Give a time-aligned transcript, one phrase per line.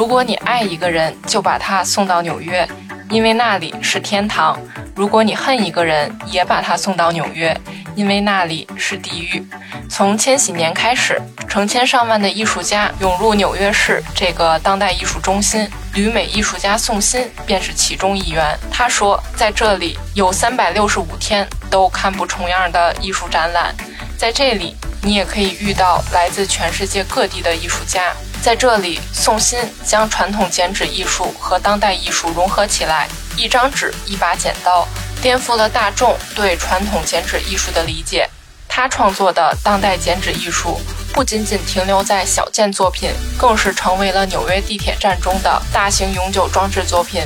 [0.00, 2.66] 如果你爱一个人，就把他送到纽约，
[3.10, 4.56] 因为那里是天堂；
[4.96, 7.54] 如果你恨一个人，也把他送到纽约，
[7.94, 9.46] 因为那里是地狱。
[9.90, 18.58] 从千禧年开始，成千上万的艺术家涌入纽约市这个当代艺术中心，旅美艺术家宋鑫便是其中一员。
[18.72, 23.74] 他说，在这里有三百六十五天都看不重样的艺术展览，
[24.16, 28.14] 在这里你也可以遇到来自全世界各地的艺术家。
[28.42, 34.88] 在这里，宋鑫将传统剪纸艺术和当代艺术融合起来，一张纸，一把剪刀，
[35.20, 38.28] 颠覆了大众对传统剪纸艺术的理解。
[38.66, 40.80] 他创作的当代剪纸艺术
[41.12, 47.22] 不仅仅停留在小件作品，更是成为了纽约地铁站中的大型永久装置作品。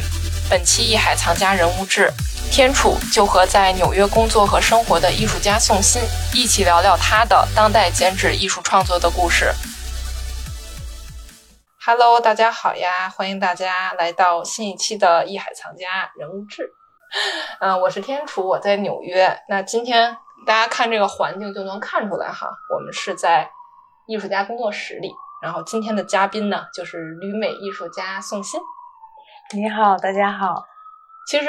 [0.51, 2.13] 本期艺海藏家人物志，
[2.51, 9.55] 天楚就和在纽约工作和生活的艺术家宋鑫一起聊聊他的当代剪纸艺术创作的故事。
[11.87, 13.11] Hello，大家好呀！
[13.11, 16.63] 欢迎大家来到新一期的《艺海藏家人物志》。
[17.61, 19.39] 嗯，我是天楚，我在纽约。
[19.51, 23.51] 那今天大家看这个环境就能看出来哈，我们是在
[24.07, 25.13] 艺术家工作室里。
[25.43, 28.59] 然后今天的嘉宾呢，就是旅美艺术家宋鑫。
[29.53, 30.65] 你好，大家好。
[31.27, 31.47] 其实，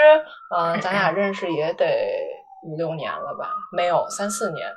[0.53, 1.85] 嗯，咱俩认识也得
[2.65, 3.53] 五六年了吧？
[3.71, 4.67] 没有，三四年。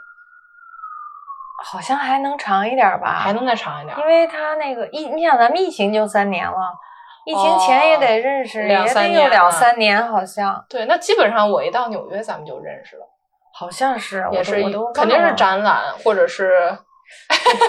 [1.61, 6.73] 好像还能长一点吧，还能再长一点，因为他那个疫，你想咱们疫情就三年了，
[7.27, 10.65] 疫情前也得认识，两三年，两三年好像。
[10.69, 13.03] 对，那基本上我一到纽约，咱们就认识了，
[13.53, 16.79] 好像是，也是，我都肯定是展览或者是。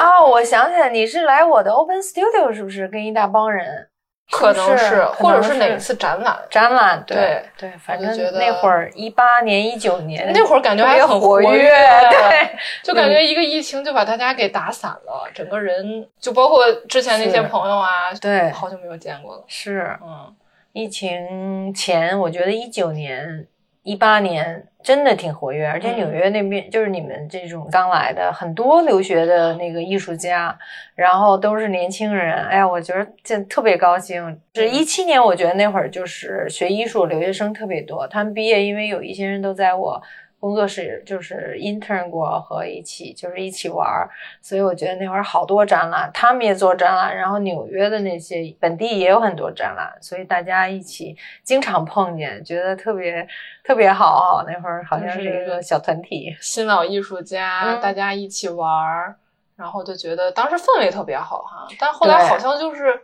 [0.01, 2.87] 哦，我想起来，你是来我的 Open Studio 是不是？
[2.87, 3.88] 跟一大帮人。
[4.31, 6.37] 可能是，或者是哪次展览？
[6.49, 11.69] 展览，对对，反正那会儿一八年、一九年，那会儿感觉还很活跃，
[12.09, 12.49] 对，
[12.83, 19.43] 就感觉一个疫情就把大家给打散了，整个人就包括之前那些朋友啊，对，好久没有见过了。
[19.47, 20.35] 是，嗯，
[20.73, 23.47] 疫情前，我觉得一九年。
[23.83, 30.57] 一八年真的挺活跃，而且纽约那边就是你们这种刚来的很多留学的那个艺术家，
[30.95, 32.33] 然后都是年轻人。
[32.45, 34.39] 哎呀，我觉得这特别高兴。
[34.55, 40.01] 是一七年，我觉得那会儿就是学艺术留学生特别多，他们毕业，因为有一些人都在我。
[40.39, 44.09] 工作室就是 intern 过和一起就是一起玩儿，
[44.41, 53.27] 所以我觉得那会儿好多展览，他们也做展览，然后纽约的那些本地也有很多展览，所以大家一起经常碰见，觉得特别
[53.63, 54.45] 特别好。
[54.47, 59.15] 那会儿好像是一个小团体，新老艺术家，大家一起玩儿，
[59.57, 61.67] 然后就觉得当时氛围特别好哈。
[61.77, 62.97] 但后来好像就是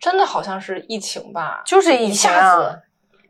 [0.00, 2.82] 真的好像是疫情吧，就是一下子。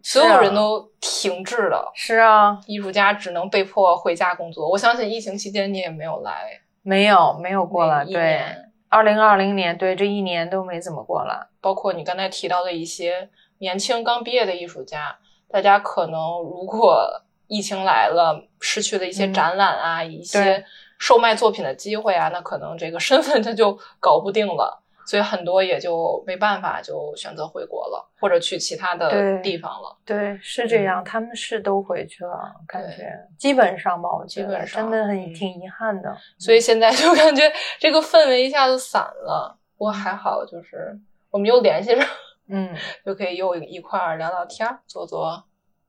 [0.02, 4.68] 所有人都停滞了，是啊，艺术家只能被迫回家工作。
[4.68, 8.04] 我相信疫情期间你也没有来，没有没有过来。
[8.04, 8.42] 对，
[8.88, 11.46] 二零二零年，对这一年都没怎么过来。
[11.60, 15.16] 包括你刚才提到的一些年轻刚毕业的艺术家，
[15.48, 20.64] 大家可能如果疫情来了，失去了一些展览啊，一些
[20.98, 24.81] 售卖作品的机会啊，那可能这个身份他就搞不定了。
[25.04, 29.96] 所以很多也就没办法，就选择回国了，或者去其他的地方了。
[30.04, 36.16] 对，是这样，他们是都回去了，感觉基本上吧，我觉得真的很挺遗憾的。
[36.38, 37.42] 所以现在就感觉
[37.78, 39.58] 这个氛围一下子散了。
[39.76, 40.96] 不过还好，就是
[41.30, 42.06] 我们又联系上，
[42.48, 42.74] 嗯，
[43.04, 45.42] 就可以又一块儿聊聊天，做做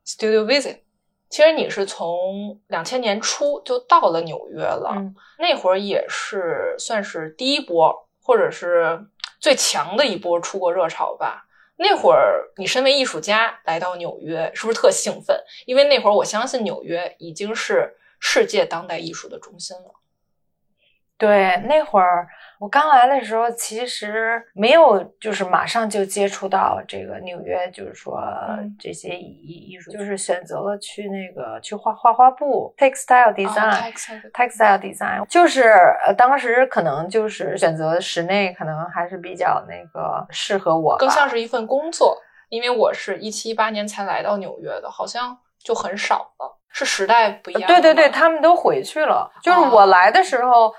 [0.05, 0.79] studio visit。
[1.29, 4.95] 其实你是从两千年初就到了纽约了，
[5.39, 8.07] 那会儿也是算是第一波。
[8.23, 9.05] 或者是
[9.39, 11.45] 最强的一波出国热潮吧。
[11.75, 15.37] 那会儿你身为艺术家来到纽约，是不是特兴奋？
[15.65, 19.91] 因为那会儿我相信纽约已经是世界当代艺术的中心了。
[21.25, 22.27] 对，那会儿。
[22.59, 28.17] 我刚来的时候，其实没有，就是马上就接触到这个纽约，就是说
[28.79, 35.73] 这些艺艺术，就是选择了去那个去画画画布，textile design，textile design，就是
[36.05, 42.17] 呃，当时可能就是选择室内，可能还是比较那个适合我，更像是一份工作。
[42.47, 47.67] 因为我是一七一八年才来到纽约的，好像就很少了，是时代不一样。
[47.67, 50.73] 对对对，他们都回去了，就是我来的时候。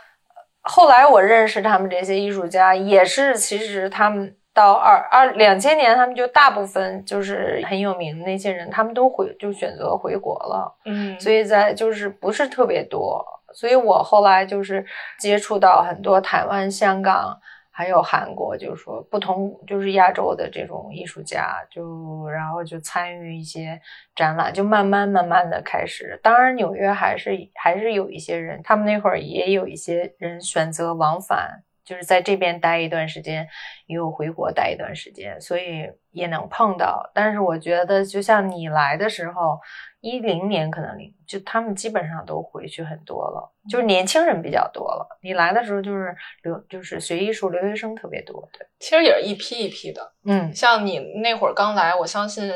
[0.65, 10.75] 后来我认识他们这些艺术家，也是其实他们到二二两千年，他们就大部分就是很有名的那些人，他们都回就选择回国了。
[10.85, 14.85] 嗯，所以在就是不是特别多，所以我后来就是
[15.19, 17.39] 接触到很多台湾、香港。
[17.77, 23.81] 还有韩国，就是说不同，就是亚洲的这种艺术家，就然后就参与一些
[24.15, 26.21] 展览，就慢慢慢慢的开始。
[26.23, 33.49] 当然，纽约还是还是有一些人，他们那会儿也有一些人选择往返就是在这边待一段时间，
[33.87, 37.11] 又回国待一段时间，所以也能碰到。
[37.13, 39.59] 但是我觉得，就像你来的时候，
[40.05, 45.19] 一零年可能零，就他们基本上都回去很多了，就是年轻人比较多了。
[45.23, 48.47] 你来的时候就是留，就是学艺术留学生特别多。
[48.53, 50.13] 对，其实也是一批一批的。
[50.27, 52.53] 嗯，像你那会儿刚来，我相信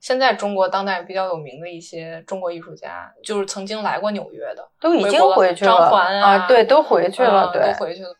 [0.00, 5.70] 现在中国当代比较有名的一些中国艺术家，就是曾经来过纽约的，都已经回去了。
[5.70, 8.12] 张环啊，对，都回去了，对，都回去了。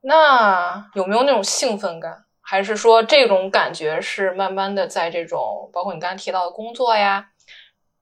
[0.00, 2.24] 那有没有那种兴奋感？
[2.46, 7.26] 还是说这种感觉是慢慢的在这种包括你刚才提到的工作呀，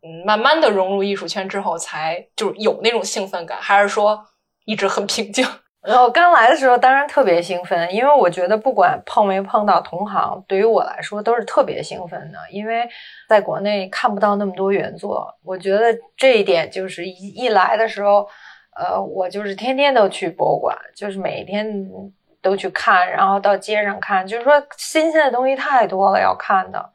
[0.03, 3.59] 嗯，慢慢的融入艺术圈之后才就是有那种兴奋感？
[3.61, 4.23] 还是说
[4.65, 5.47] 一直很平静？
[5.83, 12.89] 然后刚来的时候当然特别兴奋，因为我觉得不管碰没碰到同行，对于我来说都是特别兴奋的，因为
[13.29, 15.27] 在国内看不到那么多原作。
[15.45, 18.29] 我觉得这一点就是一一来的时候。
[18.75, 21.71] 呃，我就是天天都去博物馆，就是每天
[22.41, 26.91] 都去看，然后到街上看，就是说新鲜的东西太多了要看的，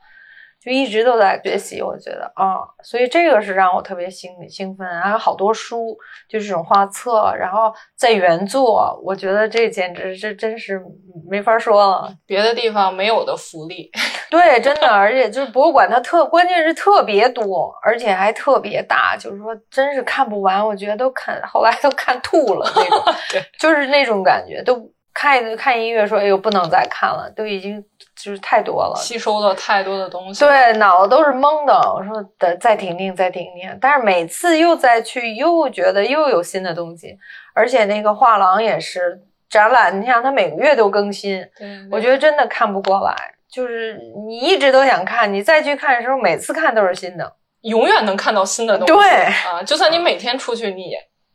[0.60, 1.82] 就一直都在学习。
[1.82, 10.82] 我觉得啊，所以这个是让我特别兴兴奋，还有好多书，就这种画册，然后在原作，我觉得这简直这真是
[11.30, 13.90] 没法说了，别的地方没有的福利。
[14.30, 20.66] 对，真的，而且就是博物馆，它特关键是特别多，而且还特别大，就是说真是看不完。
[20.66, 23.16] 我觉得都看，后来都看吐了那种，
[23.58, 24.62] 就是那种感觉。
[24.64, 24.76] 都
[25.20, 27.84] 看一看音乐说，哎呦，不能再看了，都已经
[28.16, 30.46] 就是太多了，吸收了太多的东西。
[30.46, 31.74] 对，脑子都是懵的。
[31.92, 33.76] 我说得再听听，再听听。
[33.82, 37.18] 但是每次又再去，又觉得又有新的东西，
[37.56, 39.20] 而且那个画廊也是
[39.50, 41.44] 展览，你想它每个月都更新，
[41.90, 43.16] 我觉得真的看不过来。
[43.50, 48.94] 就是你一直都想看，你再去看的时候，每次看都是新的，永远能看到新的东西。
[48.94, 49.10] 对
[49.50, 50.92] 啊，就算你每天出去，你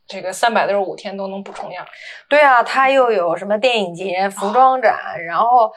[0.07, 1.85] 这个三百六十五天都能不重样。
[2.29, 5.71] 对啊，它又有什么电影节、服装展，然后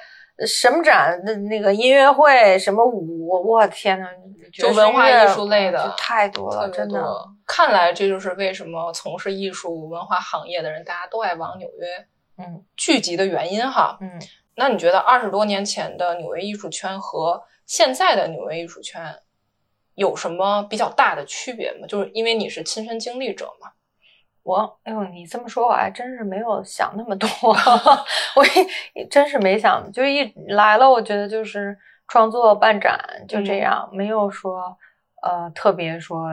[0.46, 4.06] 什么展的那个音乐会，什么舞，我天呐，
[4.52, 7.02] 就文化艺术类的太多了，真的。
[7.46, 12.06] 看来这就是为什么从事艺术文化行业的人，大家都爱往纽约
[12.38, 13.96] 嗯聚集的原因哈。
[14.00, 14.20] 嗯。
[14.58, 19.14] 那你觉得二十多年前的纽约艺术圈和现在的纽约艺术圈
[19.94, 21.86] 有什么比较大的区别吗？
[21.86, 23.70] 就是因为你是亲身经历者嘛。
[24.46, 27.28] 我，哎呦，你这么说，我还真是没有想那么多。
[28.36, 28.44] 我
[29.10, 31.76] 真是没想，就一来了，我觉得就是
[32.06, 32.96] 创作办展
[33.26, 34.76] 就这样，没有说
[35.22, 36.28] 呃特别说。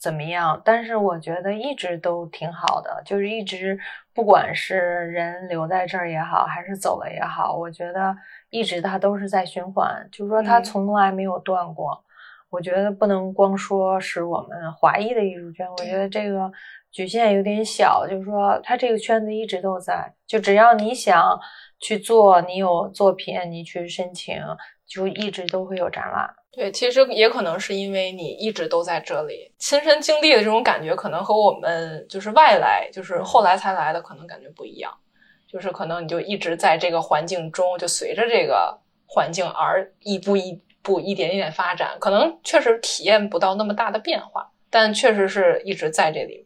[0.00, 0.62] 怎么样？
[0.64, 3.76] 但是我觉得一直都挺好的，就是一直
[4.14, 8.16] 不管是人留在这儿也好，还是走了也好，我觉得
[8.50, 12.00] 一直它都是在循环，就是说它从来没有断过。
[12.48, 16.48] 我觉得不能光说是我们华裔的艺术圈，我觉得这个
[16.98, 21.38] 局限有点小，就是说他这个圈子一直都在，就只要你想
[21.78, 24.36] 去做，你有作品，你去申请，
[24.84, 26.28] 就一直都会有展览。
[26.50, 34.92] 对，其实也可能是因为你一直都在这里，亲身经历的这种感觉，可能和我们就是外来，就是后来才来的，可能感觉不一样。
[35.46, 46.44] 就是可能你就一直在这个环境中，就随着这个环境而一步一步、一点一点发展，可能确实体验不到那么大的变化，但确实是一直在这里。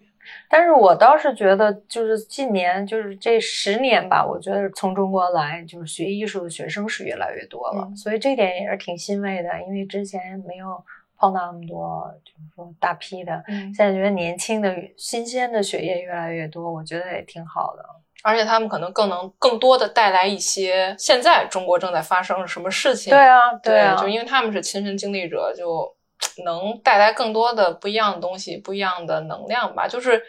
[0.54, 9.48] 但是我倒是觉得，就是近年，就是这十年吧，我觉得从中国来就是学艺术的学生是越来越多了，所以这点也是挺欣慰的。
[9.66, 10.84] 因为之前没有
[11.18, 17.82] 碰到那么多，就是说大批的，现在觉得年轻的、新鲜的血液越来越多，我觉得也挺好的。
[18.22, 23.10] 而且他们可能更能更多的带来一些现在中国正在发生什么事情。
[23.10, 25.96] 对啊，对啊，就因为他们是亲身经历者，就
[26.44, 30.22] 能带来更多的不一样的东西，不一样的能量吧，就是。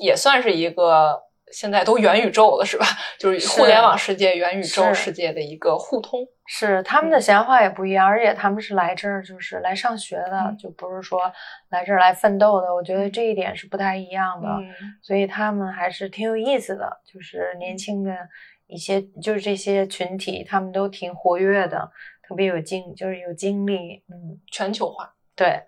[0.00, 2.86] 也算是一个现在都元宇宙了，是吧？
[3.18, 6.26] 就是互联网世界、元宇宙世界的一个互通。
[6.48, 11.20] 是他们的闲话也不一样，而且他们是来这儿就是来上学的，就不是说
[11.70, 12.72] 来这儿来奋斗的。
[12.72, 14.48] 我觉得这一点是不太一样的，
[15.02, 17.00] 所以他们还是挺有意思的。
[17.04, 18.16] 就是年轻的
[18.68, 21.90] 一些，就是这些群体，他们都挺活跃的，
[22.22, 24.04] 特别有精，就是有精力。
[24.08, 25.60] 嗯，全球化，对。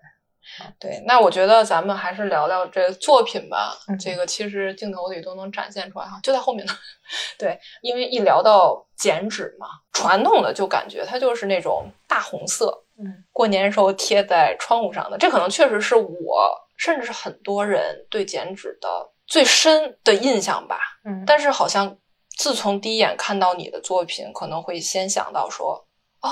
[0.79, 3.77] 对，那我觉得咱们还是聊聊这作品吧。
[3.99, 6.73] 这个其实镜头里都能展现出来哈，就在后面呢。
[7.37, 15.17] 对，因为一聊到剪纸嘛，传统的就感觉它就是那种大红色，嗯，过年时候贴在窗户上的。
[15.17, 20.79] 这可能确实是我，甚至是很多人对剪纸的最深的印象吧。
[21.05, 21.97] 嗯，但是好像
[22.37, 25.87] 自从第一眼看到你的作品，可能会先想到说，
[26.21, 26.29] 哦，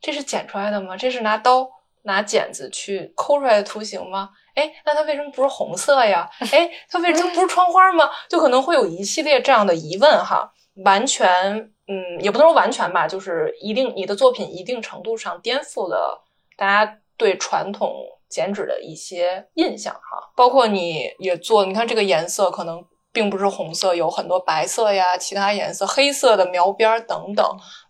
[0.00, 0.96] 这是剪出来的吗？
[0.96, 1.68] 这是拿刀。
[2.04, 4.30] 拿剪子去抠出来的图形吗？
[4.54, 6.26] 哎，那它为什么不是红色呀？
[6.52, 8.08] 哎，它为什么不是窗花吗？
[8.28, 10.52] 就可能会有一系列这样的疑问哈。
[10.84, 11.28] 完全，
[11.86, 16.24] 嗯，也不能说完全吧，就是一定你的作品一定程度上颠覆了
[16.56, 17.94] 大家对传统
[18.28, 20.32] 剪纸的一些印象哈。
[20.36, 27.46] 包括你也做，你看这个颜色可能并不是红色，有很多白色呀，其他颜色，黑色的描边等等。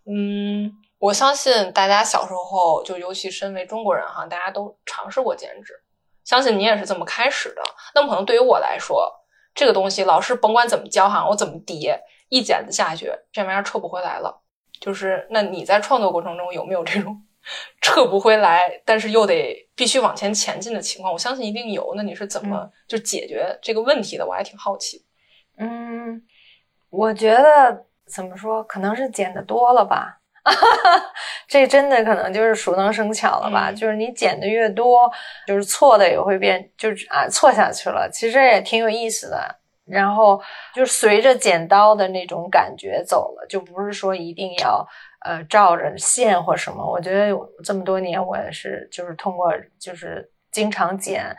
[0.07, 5.75] 嗯，我相信大家小时候就尤其身为中国人哈，大家都尝试过剪纸，
[6.25, 7.63] 相信你也是这么开始的。
[7.95, 9.13] 那么可能对于我来说，
[9.55, 12.01] 这个东西老师甭管怎么教哈，我怎么叠。
[12.31, 14.43] 一剪子下去，这玩意儿撤不回来了。
[14.81, 17.23] 就是那你在创作过程中有没有这种
[17.81, 21.13] 撤不回来，但是又得必须往前前进的情况？
[21.13, 21.93] 我相信一定有。
[21.95, 24.27] 那你是怎么就解决这个问题的？
[24.27, 25.05] 我还挺好奇。
[25.59, 26.21] 嗯，
[26.91, 30.23] 我觉得怎么说，可能是剪的多了吧。
[31.49, 33.73] 这真的可能就是熟能生巧了吧？
[33.73, 35.11] 就是你剪的越多，
[35.47, 38.09] 就是错的也会变，就是啊错下去了。
[38.13, 39.57] 其实也挺有意思的。
[39.87, 40.41] 然后
[40.75, 44.87] 就随着剪刀的那种感觉走了，就不是说一定要
[45.27, 46.83] 呃照着线或什么。
[46.83, 51.37] 我觉得这么多年我也是，就是通过就是经常剪。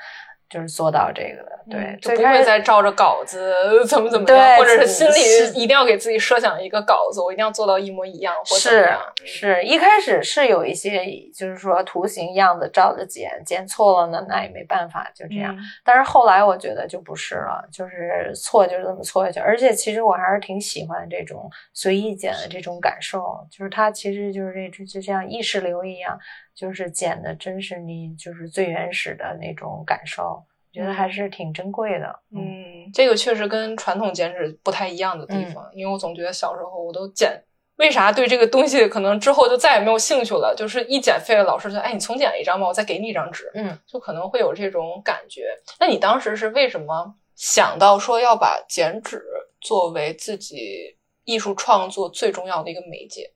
[0.49, 3.53] 就是做到这个的，对，就不会再照着稿子
[3.87, 8.89] 怎么怎么样，或者是心里一定要给自己设想一个稿子，我一定要做到一模一样，或者是
[9.25, 15.57] 是一开始是有一些，就是说图形样子照着剪，剪错了呢，那也没办法，就这样。
[15.83, 19.39] 但是后来我觉得就不是了，就是错就这么错下去。
[19.39, 26.17] 而且其实我还是挺喜欢这种随意剪的这种感受，就是它其实就是这就像意识流一样。
[26.55, 32.19] 就是剪的，真是你就是最原始的那种感受，觉得还是挺珍贵的。
[32.31, 37.43] 嗯，这个确实跟传统剪纸不太一样的地方，因为我总觉得小时候我都剪，
[37.75, 40.55] 为啥对这个东西可能之后就再也没有兴趣了？
[40.57, 43.51] 就是一剪废了，老师就哎，你重剪一张吧，我再给你一张纸。
[43.53, 45.49] 嗯，就可能会有这种感觉。
[45.79, 49.21] 那你当时是为什么想到说要把剪纸
[49.59, 50.95] 作为自己
[51.25, 53.29] 艺术创作最重要的一个媒介？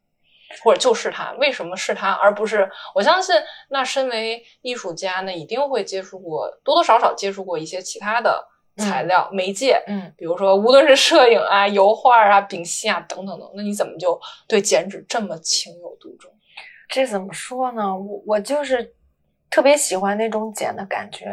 [0.63, 3.35] 或者就是他，为什么是他，而不是我相信，
[3.69, 8.43] 那身为艺术家呢，一定会接触过多多少少接触过一些其他的
[8.77, 16.31] 材料媒介，嗯，比如说无论是摄影啊、油画啊、丙烯啊等等等，那你怎么就对剪纸这么情有独钟？
[16.87, 17.95] 这怎么说呢？
[17.95, 18.95] 我我就是
[19.51, 21.25] 特别喜欢那种剪的感觉，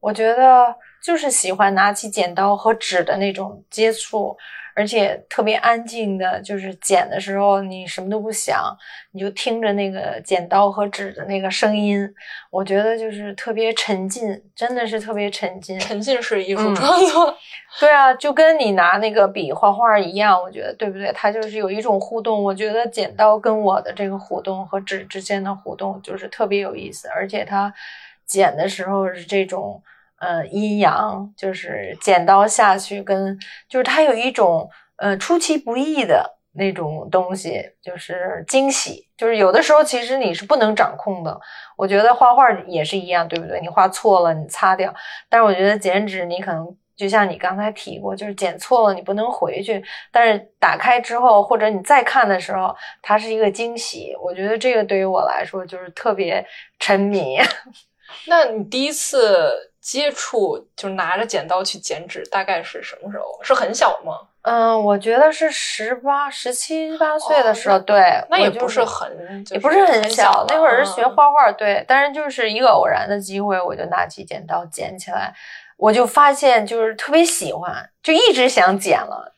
[0.00, 4.36] 我觉得就是喜欢拿起剪刀和纸的那种接触。
[4.76, 8.64] 而且特别安静的，就是剪的时候，你什么都不想，
[9.10, 12.08] 你就听着那个剪刀和纸的那个声音，
[12.50, 15.78] 我觉得就是特别沉浸，真的是特别沉浸。
[15.78, 17.36] 沉浸式艺术创作，
[17.80, 21.12] 对啊，就跟你拿那个笔画画一样，我觉得对不对？
[21.12, 22.42] 它就是有一种互动。
[22.42, 27.74] 我觉得剪刀跟我的这个互动和纸之间的互动就是特别有意思，而且它
[28.30, 29.82] 剪的时候是这种。
[30.22, 33.38] 呃，阴阳就是剪刀下去，跟
[33.70, 34.68] 就是它有一种
[34.98, 39.08] 呃出其不意的那种东西，就是惊喜。
[39.16, 41.40] 就是有的时候其实你是不能掌控的。
[41.74, 43.58] 我觉得画画也是一样，对不对？
[43.62, 44.94] 你画错了，你擦掉。
[45.30, 49.82] 但是我觉得剪纸，你可能就像你刚才提过，就是剪错了，你不能回去。
[50.12, 54.14] 但是打开之后，或者你再看的时候，它是一个惊喜。
[54.22, 56.46] 我觉得这个对于我来说就是特别
[56.78, 57.38] 沉迷。
[58.26, 59.66] 那你第一次？
[59.82, 63.24] 接触就是拿着剪刀去剪纸，大概是什么时候？
[63.42, 64.12] 是很小吗？
[64.42, 67.78] 嗯，我觉得是十八、十七八岁的时候。
[67.78, 70.44] 对，那也不是很，也不是很小。
[70.48, 71.82] 那会儿是学画画，对。
[71.88, 75.32] 但是就是一个偶然的机会，我就拿起剪刀剪起来，
[75.78, 79.34] 我就发现就是特别喜欢，就一直想剪了，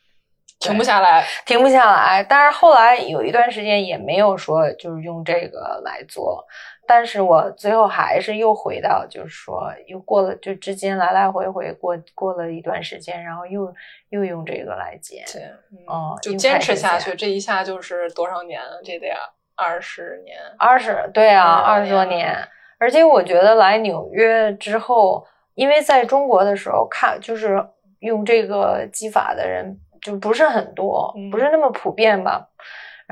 [0.58, 2.26] 停不下来，停不下来。
[2.28, 6.44] 但是后来有一段时间也没有说就是用这个来做。
[6.86, 13.72] 但是我最后还是又回到，就是说，又过了，就之间来来回回过过了一段时间，然后又
[14.10, 15.42] 又用这个来剪，对，
[15.88, 18.80] 嗯，就坚持下去，这一下就是多少年了？
[18.84, 19.10] 这得
[19.54, 22.36] 二十年，二十，对啊，二十多年。
[22.78, 25.24] 而且我觉得来纽约之后，
[25.54, 27.64] 因为在中国的时候看，就是
[28.00, 32.48] 用这个技法的人就不是很多，不是那么普遍吧。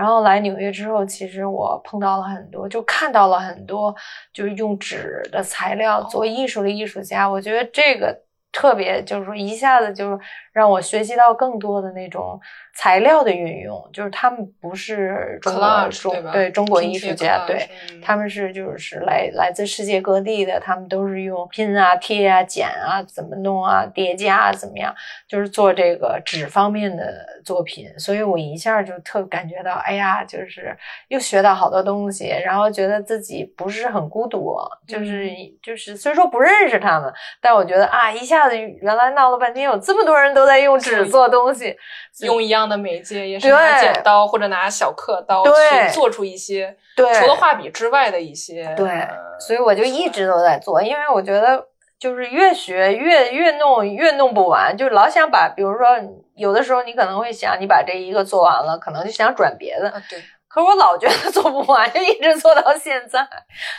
[0.00, 3.94] 然后来纽约之后，其实我碰到了很多，就看到了很多，
[4.32, 7.28] 就是用纸的材料做艺术的艺术家。
[7.28, 8.18] 我觉得这个
[8.50, 10.18] 特别，就是说一下子就
[10.52, 12.40] 让我学习到更多的那种。
[12.72, 17.68] 材料的运用，就是他们不是中国中对中国艺术家，对
[18.00, 24.94] 他们是就是来来自世界各地的，他们都是用拼啊、贴啊、剪啊、怎么弄啊、叠加啊，怎么样，
[25.28, 27.12] 就是做这个纸方面的
[27.44, 27.86] 作品。
[27.98, 30.74] 所以我一下就特感觉到，哎呀，就是
[31.08, 35.28] 又学到好多东西，然后觉得自己不是很孤独，就是
[35.60, 41.76] 就是虽说不认识他们，但我觉得啊，一下下子原来闹了半天，有这么多人都在用纸做东西，
[42.20, 49.06] 用一样的媒介，也是拿剪刀或者拿小刻刀去做出一些，对，除了画笔之外的一些，对，
[49.38, 51.66] 所以我就一直都在做，因为我觉得
[51.98, 55.86] 就是越学越越弄越弄不完，就老想把，比如说
[56.34, 60.18] 有的时候你可能会想，你把这一个做完了，可能就想转别的，对。
[60.52, 63.24] 可是我老觉得做不完，就 一直做到现在。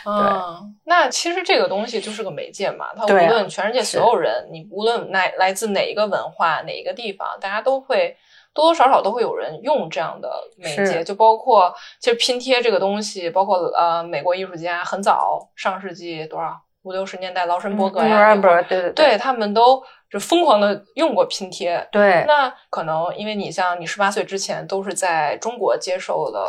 [0.06, 8.16] 嗯，那其实这个东西就是个媒介嘛，它无论全世界所有人，你无论来来自哪一个文化、哪一个地方，大家都会
[8.54, 11.04] 多多少少都会有人用这样的媒介。
[11.04, 21.88] 就包括其实拼贴这个东西，包括呃美国艺术家很早上世纪多少五六十年代，劳申伯格呀，对对对，他们都就疯狂的用过拼贴。
[21.90, 26.40] 对，那可能因为你像你十八岁之前都是在中国接受的。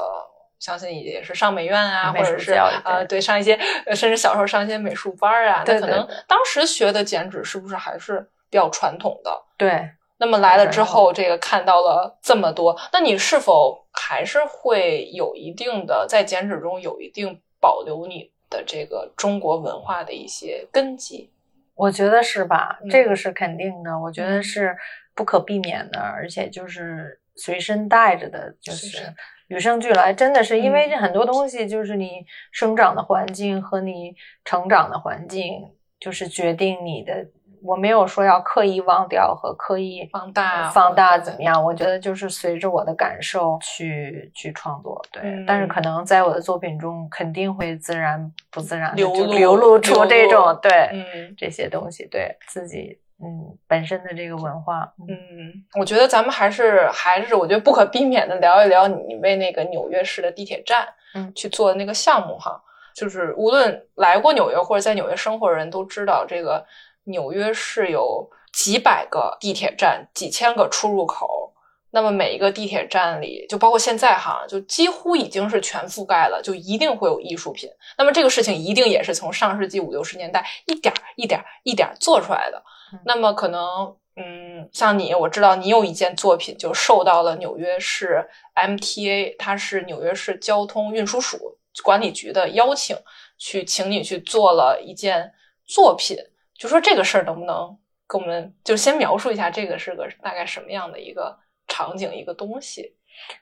[0.60, 2.54] 相信也是上美院啊，或者是
[2.86, 5.62] 呃，对，上一些，甚至小时候上一些美术班啊。
[5.68, 9.44] 那可能当时学的剪纸是不是还是比较传统的？
[9.58, 9.90] 对。
[10.20, 21.30] 那么来了之后，这个看到了这么多，那你是否还是会有一定的在剪纸中有一定保留你的这个中国文化的一些根基？
[21.76, 22.80] 我觉得是吧？
[22.90, 24.76] 这个是肯定的，我觉得是
[25.16, 29.14] 不可避免的，而且就是随身带着的，就是。
[29.48, 34.16] 与生俱来，真的是因为这很多东西就是你生长的环境和你
[34.46, 37.28] 成长的环境，就是决定你的。
[37.64, 41.64] 我没有说要刻意忘掉和刻意放大放大怎么样？
[41.64, 45.04] 我觉得就是随着我的感受去去创作。
[45.12, 53.00] 对，但是可能在我的作品中肯定会自然不自然流流露出这种对嗯这些东西，对自己。
[53.26, 62.62] 嗯，本身的这个文化，嗯，我觉得咱们还是还是，我觉得不可避免的聊一聊你为那个纽约市的地铁站，嗯，去做的那个项目哈。
[62.94, 66.66] 就是无论来过纽约或者在纽约生活的人都知道，这个
[67.06, 71.52] 纽约市有几百个地铁站，几千个出入口。
[71.96, 77.70] 那么每一个地铁站里，就包括现在哈，就几乎已经是全覆盖了，就一定会有艺术品。
[78.00, 82.64] 那么这个事情一定也是从上世纪五六十年代一点一点一点做出来的。
[83.06, 92.98] 那么可能，嗯，像你，我知道你有一件作品就受到了纽约市 MTA，它是纽约市交通运输署管理局的邀请，
[93.38, 95.32] 去请你去做了一件
[95.64, 96.18] 作品。
[96.64, 102.96] 就说这个事儿能不能跟我们就先描述一下，这个是个大概什么样的一个场景，一个东西？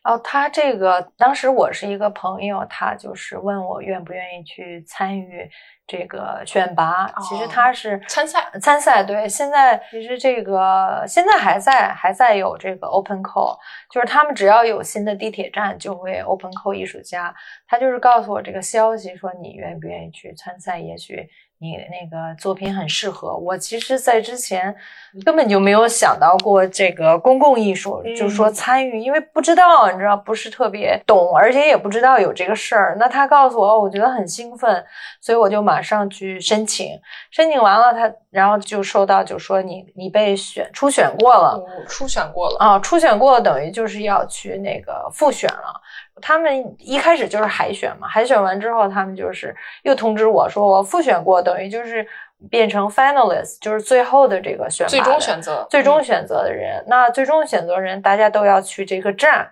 [0.03, 5.47] 哦，他这个当时我是一个朋友，他就是问我愿不愿意去参与。
[5.85, 9.29] 这个选拔其实他是参赛，参赛对。
[9.29, 13.55] 现在其实这个现在还在还在有这个 open call，
[13.91, 17.35] 就是他们只要有新的地铁站就会 open call 艺术家。
[17.67, 20.79] 他就是告诉我这个消息，说你愿不愿意去参赛？
[20.79, 21.29] 也许。
[21.61, 24.75] 你那个作品很适合我，其实，在之前
[25.23, 32.97] 根本就没有想到过这个公共艺术，就是说参与，因为不知道，你知道，不是特别懂，而且也不知道有这个事儿。
[32.99, 34.83] 那他告诉我，我觉得很兴奋，
[35.21, 36.99] 所以我就马上去申请。
[37.29, 45.79] 申请完了，他然后就收到，就说你你被选初选过了，初选过了啊，初选过了等于就是要去那个复选了。
[46.21, 52.07] 他们一开始就是海选嘛，海选完之后，他们就是又通知我说我复选过，等于就是
[52.49, 56.83] 变成 finalist，就是最后的这个选最终选择最终选择的人。
[56.87, 59.51] 那最终选择人，大家都要去这个站。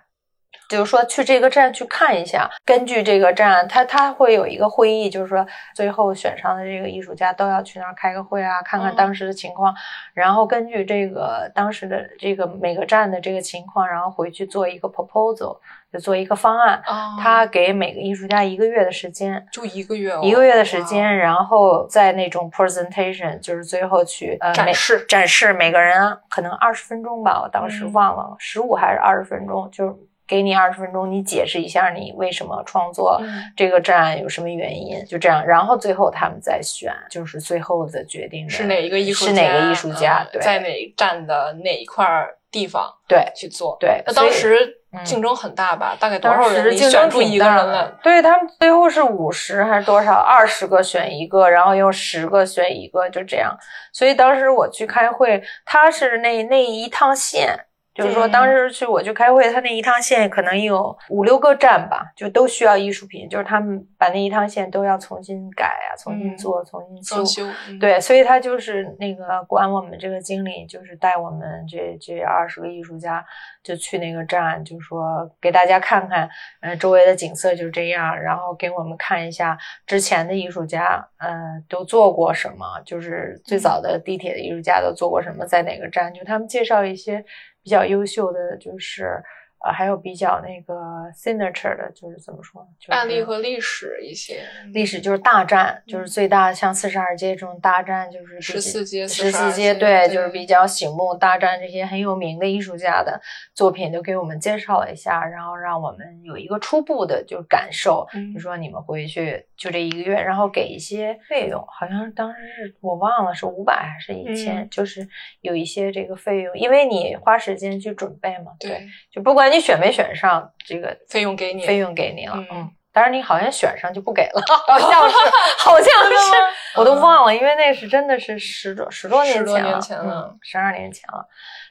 [0.68, 9.74] 就是说去这个站去看一下，根据这个站，他他会有一个会议，就是说最后选上的这个艺术家都要去那儿开个会啊，看看当时的情况，
[10.14, 15.58] 然后根据这个当时的这个每个站的这个情况，然后回去做一个 proposal，
[15.92, 16.82] 就做一个方案。
[17.18, 29.98] 他给每个艺术家一个月的时间，就一个月，一个月的时间，然后在那种 presentation，就是最后去呃展示展示每个人可能二十分钟吧，我当时忘了十五还是二十分钟，就。
[30.30, 33.20] 给你二十分钟，你解释一下你为什么创作
[33.56, 42.06] 这个站有什么原因，就这样，然后最后他们再选，就是最后的决定是哪一个艺术是哪个艺术家，在哪站的哪一块
[42.48, 44.00] 地方对去做对。
[44.06, 45.96] 那当时竞争很大吧？
[45.98, 46.76] 大概多少人？
[46.76, 47.90] 竞争出一个人来？
[48.02, 50.14] 对他们最后是五十还是多少？
[50.14, 53.56] 二十个选一个，然后用十个选一个，就这样。
[53.92, 57.66] 所以当时我去开会，他是那那一趟线。
[58.00, 67.46] 就是说当时去我去开会，他那一趟线可能有五六个站吧，就都需要艺术品，就是他们把那一趟线都要重新改啊，重新做，重新装修。
[67.80, 73.24] 对，所以他就是那个管我们这个经理，就是带我们这这二十个艺术家
[73.62, 76.28] 就去那个站，就说给大家看看，
[76.60, 87.24] 嗯，周围的景色就是这样，然后给我们看一下之前的艺术家，嗯，都做过什么，就是最早的地铁的艺术家都做过什么，在哪个站，就他们介绍一些。
[87.70, 89.22] 比较优秀的就是。
[89.62, 90.74] 呃，还有比较那个
[91.14, 92.66] signature 的，就是怎么说？
[92.88, 94.40] 案例和历史一些。
[94.72, 99.06] 历史就是大战，就是最大，像四十二街这种大战，就是十四街。
[99.06, 103.20] 十四街，对，就是比较醒目大战，这些很有名的艺术家的
[103.54, 108.06] 作品都给我们介绍了一下，然后让我们有一个初步的就感受。
[108.32, 115.06] 就说你们回去就这一个月，然后给一些费用，好像当时是我忘了是五百还是一千，就是
[115.42, 118.52] 有一些这个费用，因为你花时间去准备嘛。
[118.58, 119.49] 对，就不管。
[119.50, 125.16] 你选没选上这个费用给你，费用给你了，嗯，但是你好像选上就不给了， 好像是，
[125.58, 126.36] 好像是，
[126.76, 129.44] 我都忘了，因为那是真的是十多十多年
[129.80, 131.26] 前了，十二年前了，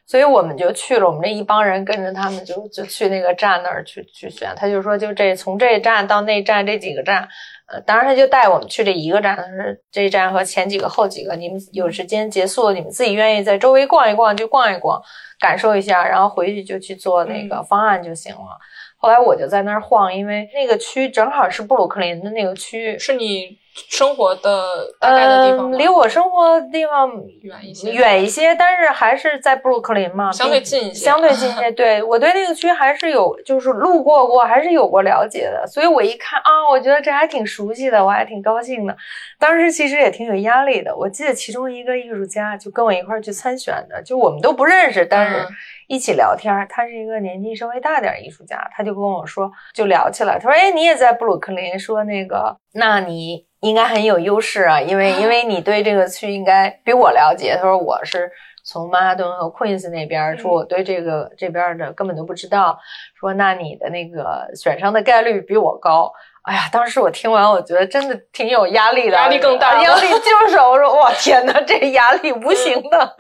[0.06, 7.28] 所以我们就去了，我们这一帮人跟着他们就就去那个站那儿去去选，他就说就这从这站到那站这几个站，
[7.72, 15.02] 呃，当然他就带我们去这一个站，是这一站和前几个后几个，你们有时间结束了，你们自己愿意在周围逛一逛就逛一逛。
[15.40, 18.58] 感受一下，然后回去就去做那个方案就行了。
[18.98, 27.12] 后来我就在那儿晃，因为那个区正好是布鲁克林的那个区，是你生活的大概的地方离我生活的地方
[27.42, 31.72] 远一些，远一些，但是还是在布鲁克林嘛，相对近一些，相对近一些。
[31.74, 35.66] 对我对那个区还是有，就是路过过，还是有过了解的。
[35.68, 38.96] 所以我一看啊，我觉得这还挺熟悉的，我还挺高兴的。
[39.38, 40.96] 当时其实也挺有压力的。
[40.96, 45.46] 我记得其中一个艺术家就跟我一块儿去参选的，就我们都不认识，但是。
[45.90, 50.38] 一起聊天，他是一个年纪稍微大点艺术家，他就跟我说，就聊起来。
[50.38, 58.32] 他说：“哎，你也在布鲁克林，说那个，那你应该很有优势啊，因为 因为你对这个区应该比我了解。”他说：“我是
[58.64, 62.78] 从曼哈顿和 Queens 那边，说我对这个这边的根本都不知道。
[63.20, 66.12] 说那你的那个选上的概率比我高。
[66.44, 73.16] 哎呀，当时我听完，我觉得真的挺有压力的，压力更大，压力 就是我说哇天哪，这压力无形的。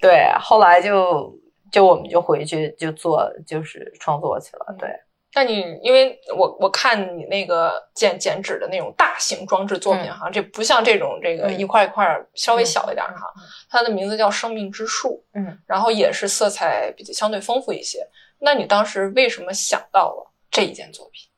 [0.00, 1.38] 对，后来就。
[1.70, 4.88] 就我们就回去就做就是创作去了，对。
[5.32, 13.32] 那你因为我我看你那个剪剪纸的那种大型装置作品哈，这不像这种这个一块一块稍微小一点哈，
[13.68, 18.00] 它的名字叫生命之树，嗯，然后也是色彩比较相对丰富一些。
[18.40, 21.28] 那你当时为什么想到了这一件作品？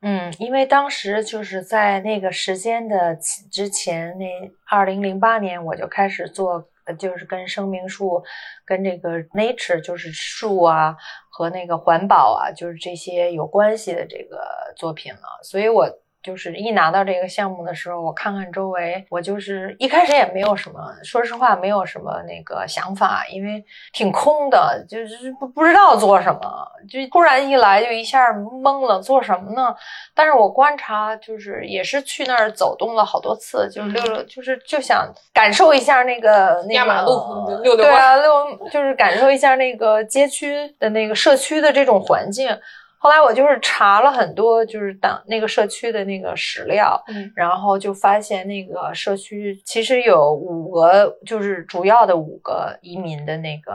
[0.00, 3.16] 嗯，因为当时就是在那个时间的
[3.52, 4.26] 之前，那
[4.68, 6.68] 二零零八年我就开始做。
[6.98, 8.20] 就是跟生命树，
[8.66, 10.96] 跟这个 nature 就是树啊，
[11.32, 14.38] 和那个环保啊，就是这些有关系的这个
[14.76, 15.88] 作品了，所以我。
[16.22, 29.74] 就是一拿到这个项目的时候，我看看周围，我就是一开始也没有什么，说实话没有什么那个想法，因为挺空的，就是不不知道做什么，就突然一来就一下懵了，做什么呢？
[30.14, 42.56] 但是我观察，就是也是去那儿走动了好多次，就是溜，就是就想感受一下那个那个马路溜溜对啊，溜就是感受一下那个街区的那个社区的这种环境。
[43.02, 53.72] 后来我就是查了很多，就是当那个社区的那个史料，嗯，然后就发现那个社区其实有五个，就是主要的五个移民的那个。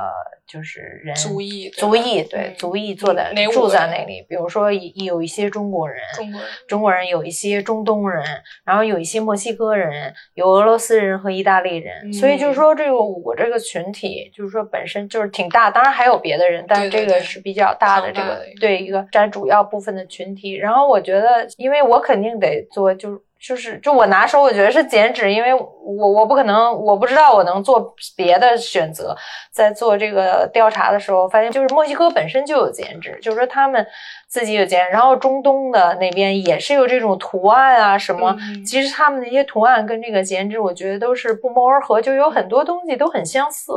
[0.48, 8.24] 就是人族裔，族裔对族裔坐在住在那里，比如说有一些中国人，中国人，中国人有一些中东人，
[8.64, 18.42] 然后有一些墨西哥人，有俄罗斯人和意大利人，所以就是说这个五个这个群体，就是说本身就是挺大，当然还有别的人，但是这个是比较大的这个。
[18.62, 20.54] 对一个占主要部分的群体。
[20.54, 23.22] 然后我觉得，因为我肯定得做，就。
[23.40, 29.16] 就是就我拿手，我觉得是减脂，因为我我不可能，我不知道我能做别的选择。
[29.52, 33.86] 在做这个调查的时候，发现就是墨西哥本身就有减脂，就是说他们
[34.28, 38.36] 自己有剪，然后中东的那边也是有这种图案啊什么。
[38.66, 43.72] 其实他们那些图案跟这个剪纸，我觉得都是不谋而合，就有很多东西都很相似。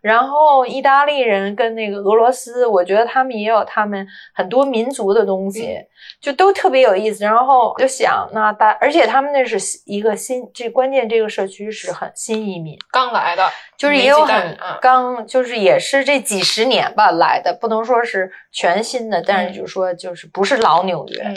[0.00, 5.78] 然后意大利人跟那个俄罗斯，我觉得他们也有他们很多民族的东西，
[6.20, 7.24] 就都特别有意思。
[7.24, 8.70] 然后就想，那大。
[8.80, 13.44] 而且他们那是一个新，这关键这个社区是很新移民，刚来的，
[13.78, 21.34] 就是也有很刚，就是也是这几十年吧来的，不能说是全新的，但是就是说就是不是老纽约，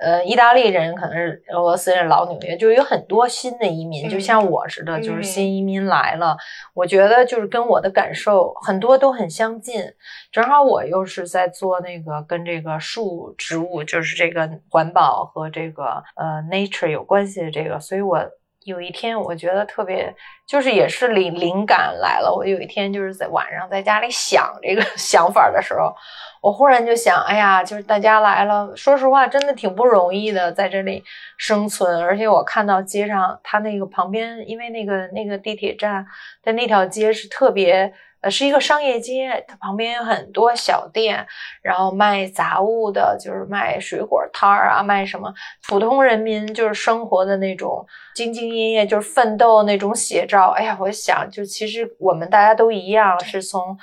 [0.00, 6.36] 呃，意大利人可能是俄罗斯人，老纽约就有很多新的移民，就像我似的，就是新移民来了。
[6.74, 9.84] 我觉得就是跟我的感受很多都很相近。
[10.32, 18.18] 正好我又是在做那个跟这个树植物，就是这个环保和这个呃 nature 有关系的这个，所以我
[18.64, 20.14] 有一天我觉得特别，
[20.46, 22.32] 就是也是灵灵感来了。
[22.34, 25.94] 我有一天就是在晚上在家里想这个 想法的时候。
[26.42, 31.04] 我忽然就想，哎呀，就是大家来了，说实话，真的挺不容易的，在这里
[31.36, 32.00] 生存。
[32.00, 36.06] 而且我看到街上，它那个旁边，因为那个那个地铁站
[36.42, 41.26] 的那条街是特别，呃，是一个商业街，它旁边有很多小店，
[41.62, 45.32] 然后卖杂物的，就是卖水果摊儿啊，卖什么
[45.68, 50.50] 普通人民就是生活的那种兢兢业业，就是奋斗那种写照。
[50.50, 53.78] 哎呀，我想，就其实我们大家都一样，是从。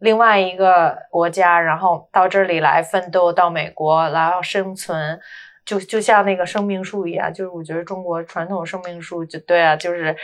[0.00, 5.18] 另外一个国家，然后到这里来奋斗，到美国然后生存，
[5.66, 10.16] 就就像那个生命树一样，就是我觉得中国传统生命树就对啊，就是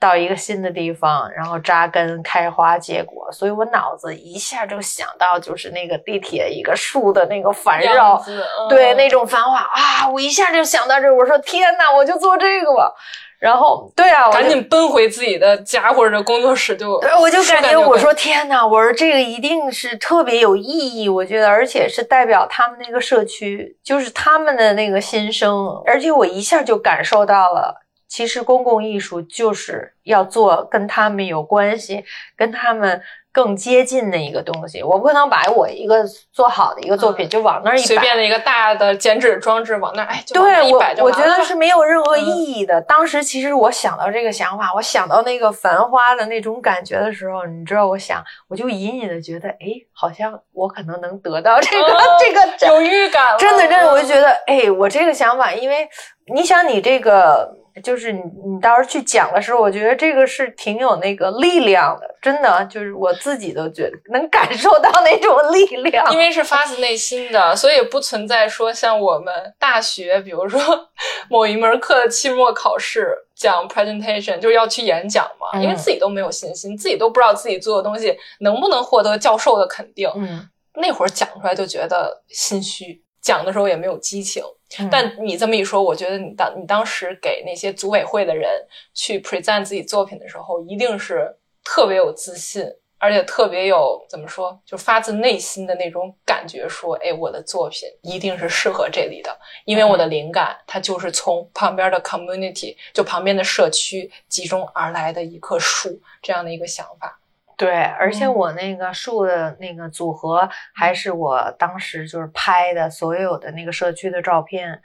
[0.00, 3.30] 到一个新的地方，然后扎根、开花、结果。
[3.30, 8.20] 所以我脑子一下就想到，就是那个地铁一个树的那个繁绕，
[8.70, 12.92] 对那种繁华啊，我一下就想到这，我说天哪，我就做这个吧。
[13.38, 17.00] 然后，对啊，赶紧奔回自己的家或者工作室就。
[17.00, 20.62] 对，我就感觉我说天哪，我说这个一定是特别有意
[21.02, 27.74] 义，我觉得，而且是代表他们那个社区，就是他们的那个心声，而且我一下就感受到了，
[28.10, 32.04] 其实公共艺术就是要做跟他们有关系，
[32.36, 33.00] 跟他们。
[33.32, 42.80] 更接近的一个东西，我不可能把我一个做好的一个作品就往那儿一摆，随便的一个大的剪纸装置往那儿，哎，对我我觉得是没有任何意义的。
[42.80, 55.88] 当时其实我想到这个想法，我想到那个繁花的那种感觉的时候，你知道，我想我就隐隐的觉得，哎，好像我可能能得到这个这个有预感，真的真的，我就觉得，哎，我这个想法，因为
[56.34, 57.59] 你想你这个。
[57.82, 66.12] 就是你，你到时候去讲的时候，我觉得这个是挺有那个力量的，真的，就是我自己都觉得能感受到那种力量。
[66.12, 70.60] 因为是发自内心的，所以不存在说像我们大学，比如说
[71.30, 80.10] 某一门课的期末考试讲 presentation 就是要去演讲嘛，因为自己都没有信心，自己都不知道自己做的东西能不能获得教授的肯定。
[80.16, 84.42] 嗯，那会儿讲出来就觉得心虚，讲的时候也没有激情。
[84.88, 88.48] 但你这么一说，我觉得你当你当时给那些组委会的人
[88.94, 92.64] 去 present 自己作品的时候，一定是特别有自信，
[92.96, 107.19] 而且特别有怎么说，就发自内心的那种感觉，说，哎，我的作品一定是适合这里的，因为我的灵感它就是从旁边的 community，就旁边的社区集中而来的一棵树这样的一个想法。
[107.60, 114.80] 对，而且我那个树的那个组合，还是我当时就是拍的所有的那个社区的照片，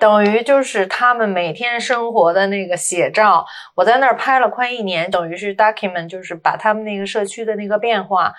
[0.00, 3.46] 等于就是他们每天生活的那个写照。
[3.76, 8.34] 我在那儿拍了快一年，等于是 document，就是把他们那个社区的那个变化。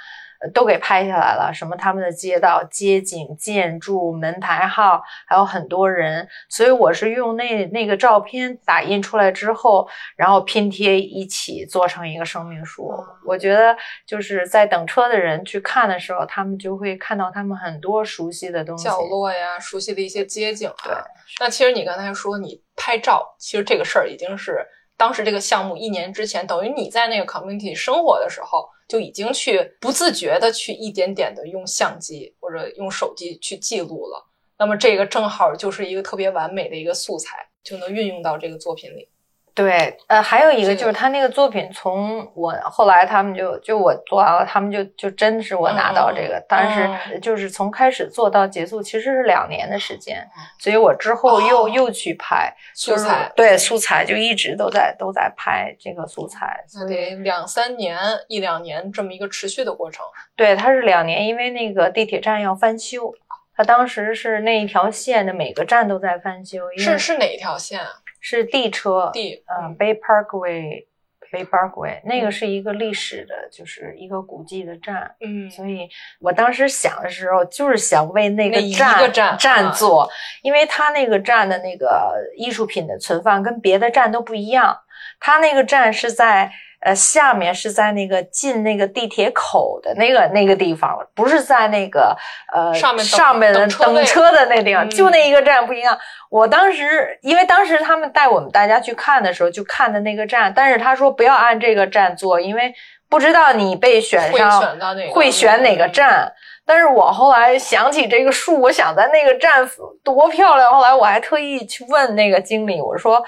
[0.53, 12.91] 都给拍下来了，什么他们的街道、街景、建筑、门牌号，还有很多人，所以我是用那那个照片打印出来之后，然后拼贴一起做成一个生命书。
[13.25, 20.71] 我觉得就是在等车的人去看的时候，他们就会看到他们很多熟悉的东西，角落呀，熟悉的一些街景。
[20.83, 20.93] 对，
[21.39, 28.69] 那其实你刚才说你拍照，其实这个事儿已经是当时这个项目一年之前，等于你在那个 community 生活的时候。
[28.87, 34.25] 就已经去不自觉的去一点点的用相机或者用手机去记录了，
[34.57, 39.09] 那么这个正好就是一个特别完美的一个素材，就能运用到这个作品里。
[39.57, 50.23] 对，呃，还有一个就是他那个作品，从我后来他们就就我做完了，他们就就真是我拿到这个，但是就是从开始做到结束，其实是两年的时间，
[50.59, 60.05] 所以我之后又又去拍素材，对素材就一直都在都在拍这个素材，那得两三年一两年这么一个持续的过程。
[60.35, 63.11] 对，它是两年，因为那个地铁站要翻修，
[63.55, 67.87] 它当时是那一条线的每个站都在翻修，是是哪一条线啊？
[68.19, 75.87] 是地车，地，嗯，Bay Parkway，Bay Parkway，那个是一个历史的，就是一个古迹的站，嗯，所以
[76.19, 80.09] 我当时想的时候，就是想为那个站站做，
[80.41, 84.77] 因为它那个站的那个艺术品的存放跟别的站都不一样，
[85.19, 86.51] 它那个站是在。
[86.79, 92.15] 呃，下面是在那个进那个地铁口的那个那个地方，不是在那个
[92.53, 95.97] 呃上面上面的等车的那地方，就那一个站不一样。
[96.29, 102.73] 我当时因为当时他们带我们大家去看的时候，就看的那个站，但是他说不要按这个站坐，因为
[103.09, 104.77] 不知道你被选上
[105.13, 106.31] 会选哪个站。
[106.69, 109.65] 但是我后来想起这个树，我想在那个站
[110.03, 110.69] 多漂亮。
[110.69, 113.23] 后来我还特意去问那个经理，我说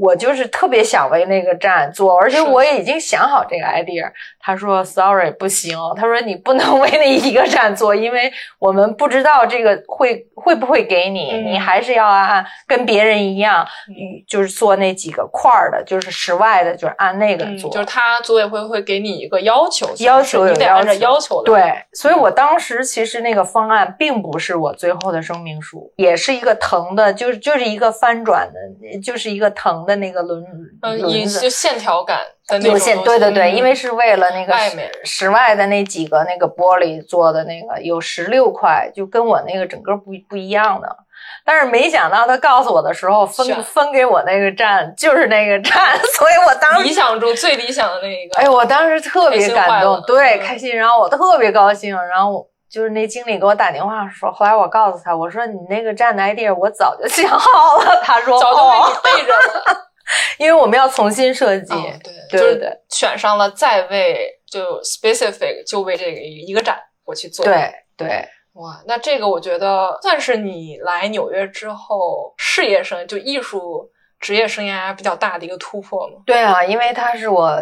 [0.00, 4.10] 我就是特别想为那个站做，而且我也已经想好这个 idea。
[4.40, 13.66] 他说 sorry 不行，他说你不能 为那一个站做，因为我们不知道这个会会不会给你，你还是要按跟别人一样，
[14.28, 17.70] 就是做那几个块儿的，就是室外的，就是按那个做。
[17.70, 22.84] 就是他组委会会给你一个要求，要求你得按照要求来对，所以我当时。
[22.84, 29.50] 其实那个方案并不是我最后的声明书，也是一个腾的，就是就是一个翻转的，就是一个
[29.84, 30.44] 藤的那个轮
[30.80, 32.20] 轮子，就线条感
[32.62, 33.02] 有线。
[33.02, 34.54] 对对对，因为是为了那个
[35.04, 40.96] 室外的那几个那个玻璃做的那个，有十六块，就跟我那个整个不不一样的。
[41.44, 48.40] 但是没想到他告诉我的时候，分分给我那个站就是那个站， 所以我当时理想中最理想的那一个。
[48.40, 52.46] 哎，我当时特别感动，对，开心，然后我特别高兴，然后。
[52.74, 58.00] 就是那经理给我打电话说，后来我告诉他，我说你那个站的 idea 我早就想好了。
[58.02, 59.86] 他说早就为你备着了，
[60.38, 61.72] 因为我们要重新设计。
[62.02, 67.44] 对对对，选上了再为就 specific 就为这个一个站我去做。
[67.44, 76.16] 对对，哇，那这个我觉得算是你来纽约之后事业生就艺术职业生涯比较大的一个突破嘛。
[76.26, 77.60] 对啊，因为他是我。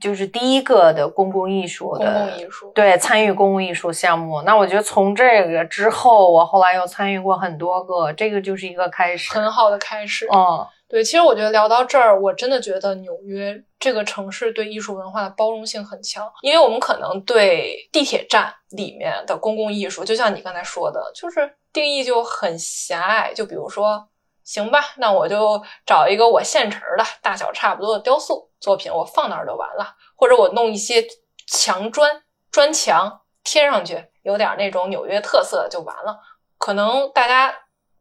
[0.00, 4.42] 就是第一个的公共艺术的，公共艺术对参与公共艺术项目。
[4.42, 10.26] 那我觉得从这个之后，我后来又参与过很多个，这个就是一个开始，很好的开始。
[10.32, 11.02] 嗯，对。
[11.02, 23.32] 其实我觉得聊到这儿，我真的觉得纽约这个城市对艺术文化的包容性很强，因为我们可能对地铁站里面的公共艺术，就像你刚才说的，就是定义就很狭隘。
[23.34, 24.08] 就比如说。
[24.44, 29.96] 行吧，那我就找一个我现成的大小差不多的雕塑作品，我放那儿就完了。
[30.16, 31.06] 或者我弄一些
[31.46, 36.18] 墙砖砖墙贴上去，有点那种纽约特色就完了。
[36.58, 37.54] 可能大家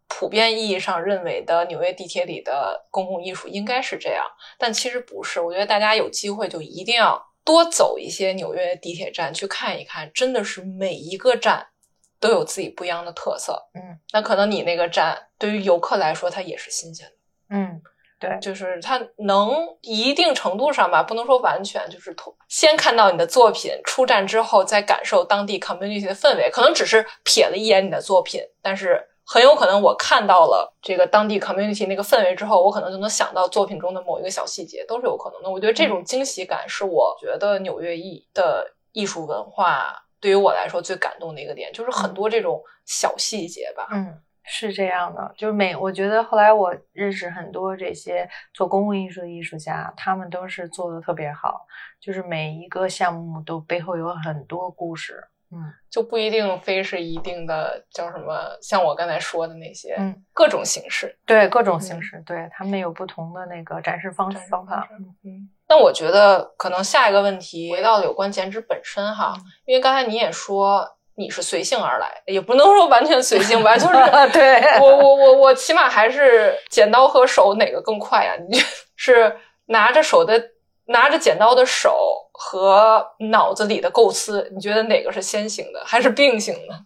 [0.08, 4.26] 普遍意义上认为的纽约地铁里的公共艺术应该是这样，
[4.58, 5.40] 但其实不是。
[5.40, 11.68] 我觉得大家有机会就一定要多走一些纽约地铁站去看一看，真的是每一个站。
[12.20, 17.14] 都有自己不一样的特色，嗯，那可能你那个站对于游客来说，它也是新鲜的，
[17.52, 17.80] 嗯，
[18.20, 22.16] 对，就是他能一定程度上吧，不能说完全，就是
[22.48, 35.50] 先看到你的作品出站之后，再感受当地 community 的氛围，可能只是瞥了一眼你的作品，但是很有可能我看到了这个当地 community 那个氛围之后，我可能就能想到作品中的某一个小细节，都是有可能的。
[35.50, 40.04] 我觉得这种惊喜感是我觉得纽约艺的艺术文化。
[40.20, 43.88] 对于我来说最感动的一个点，就是很多这种小细节吧。
[43.92, 51.66] 嗯，是这样的，就是每我觉得后来我认识很多这些做公共艺术的艺术家，他们都是做的特别好，
[52.00, 55.24] 就是每一个项目都背后有很多故事。
[55.50, 64.90] 嗯，就不一定非是一定的叫什么，像我刚才说的那些，嗯，各种形式，对，各种形式，对他们有不同的那个展示方式方法。
[65.24, 65.50] 嗯。
[65.70, 69.34] 那我觉得可能下一个问题回到有关剪纸本身哈，
[69.66, 70.86] 因为刚才你也说
[71.18, 73.94] 你是随性而来，也不能说完全随性吧，就是
[74.32, 78.34] 对我我我我起码还是剪刀和手哪个更快呀？
[78.50, 78.58] 你
[78.96, 80.52] 是拿着手的
[80.86, 86.86] 拿着剪刀的手和脑子里的构思，你觉得哪个是先行的，还是并行的？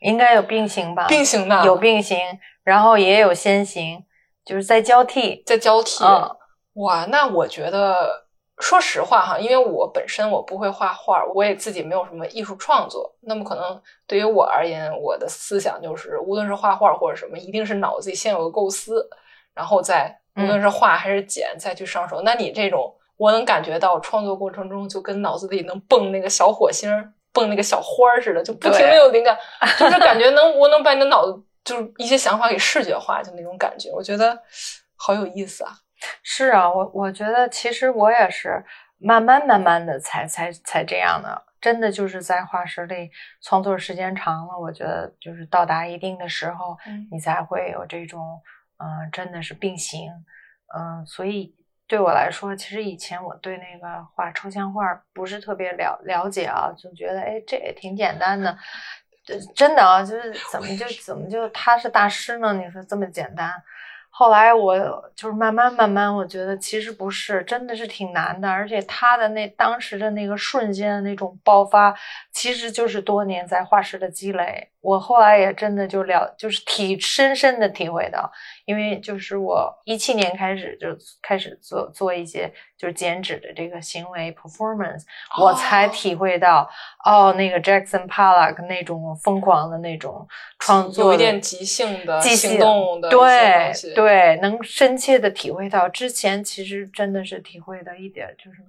[0.00, 1.06] 应该有并行吧？
[1.08, 2.18] 并行的有并行，
[2.64, 4.04] 然后也有先行，
[4.44, 6.04] 就是在交替，在交替。
[6.04, 6.34] 嗯
[6.74, 8.27] 哇，那我觉得，
[8.60, 13.14] 说实话哈，因为我本身我不会画画，我也自己没有什么艺术创作。
[13.20, 19.08] 那么可能对于我而言，我的思想就是，无论是画画或者什么，一定是脑子里先有个构思，
[19.54, 22.22] 然后再无论是画还是剪，再去上手。
[22.22, 26.90] 那你这种，我能感觉到创作过程中就跟脑子里能蹦那个小火星、
[27.32, 29.38] 蹦那个小花似的，就不停的有灵感，
[29.78, 34.36] 就是感觉能我能把你的脑子就是一些想法给视觉化，就那种感觉，我觉得
[34.96, 35.70] 好有意思啊。
[36.22, 38.64] 是啊，我我觉得其实我也是
[38.98, 43.10] 慢慢慢慢的才才才这样的，真的就是在画室里
[43.42, 46.76] 创作时间长了，我觉得就是到达一定的时候，
[47.10, 48.40] 你才会有这种
[48.78, 50.12] 嗯，真的是并行，
[50.76, 51.54] 嗯，所以
[51.86, 54.82] 对我来说，其实以前我对那个画抽象画
[55.12, 58.56] 不是特别了了解啊，就觉得哎这也挺简单的，
[59.54, 62.52] 真的啊，就是怎么就怎么就他是大师呢？
[62.54, 63.52] 你说这么简单？
[64.10, 64.76] 后来我
[65.14, 68.50] 就是慢慢慢慢，我觉得其实不是，真的是挺难的。
[68.50, 71.94] 而且他的那当时的那个瞬间的那种爆发，
[72.38, 74.70] 其实就是多年在画室的积累。
[74.80, 78.30] 我后来也真的就了，就是体深深的体会到，
[78.64, 80.86] 因为就是我一七年开始就
[81.20, 82.48] 开始做做一些
[82.78, 85.02] 就是剪纸的这个行为 performance，
[85.42, 86.70] 我才体会到
[87.04, 90.24] 哦，那个 Jackson Pollock 那种疯狂的那种
[90.60, 95.88] 创作，有一点即兴的即兴动的对对，能深切的体会到。
[95.88, 98.62] 之前其实真的是体会的一点就是。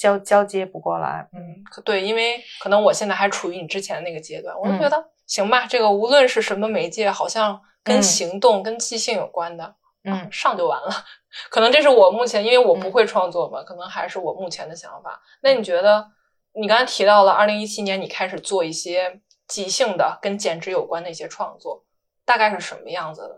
[0.00, 4.96] 交交接不过来，嗯，对，因为可能我现在还处于你之前那个阶段，我就觉得
[5.26, 9.74] 行吧，这个无论是什么媒介，好像跟行动、跟即兴有关的，
[10.04, 10.88] 嗯，上就完了。
[11.50, 15.20] 可能这是我目前，因为我不会创作嘛，可能还是我目前的想法。
[15.42, 16.10] 那你觉得，
[16.54, 21.84] 你刚才提到了二零一七年你开始做一些即兴的、跟剪纸有关的一些创作，
[22.24, 23.36] 大概是什么样子的？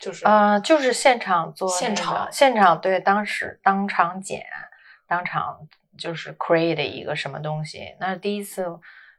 [0.00, 4.42] 就是啊，就是现场做，现场，现场对，当时当场剪，
[5.06, 5.68] 当场。
[5.98, 8.64] 就是 create 一个什么东西，那第一次，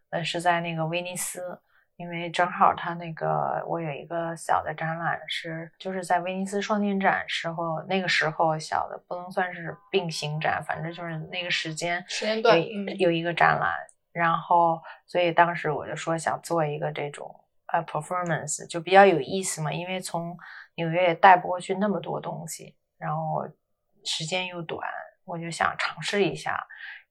[0.10, 1.62] 呃，是在那个威尼斯，
[1.98, 12.58] 因为正好他那个我有一个小的展览是，就是在威尼斯双年展时候，那个时候小的不能算是并行展，反正就是那个时间时间段
[12.98, 13.76] 有一个展览，
[14.14, 17.30] 然后所以当时我就说想做一个这种
[17.68, 20.36] 呃 performance，就比较有意思嘛，因为从
[20.76, 23.46] 纽约也带不过去那么多东西，然后
[24.06, 24.82] 时间又短。
[25.30, 26.60] 我就想尝试一下，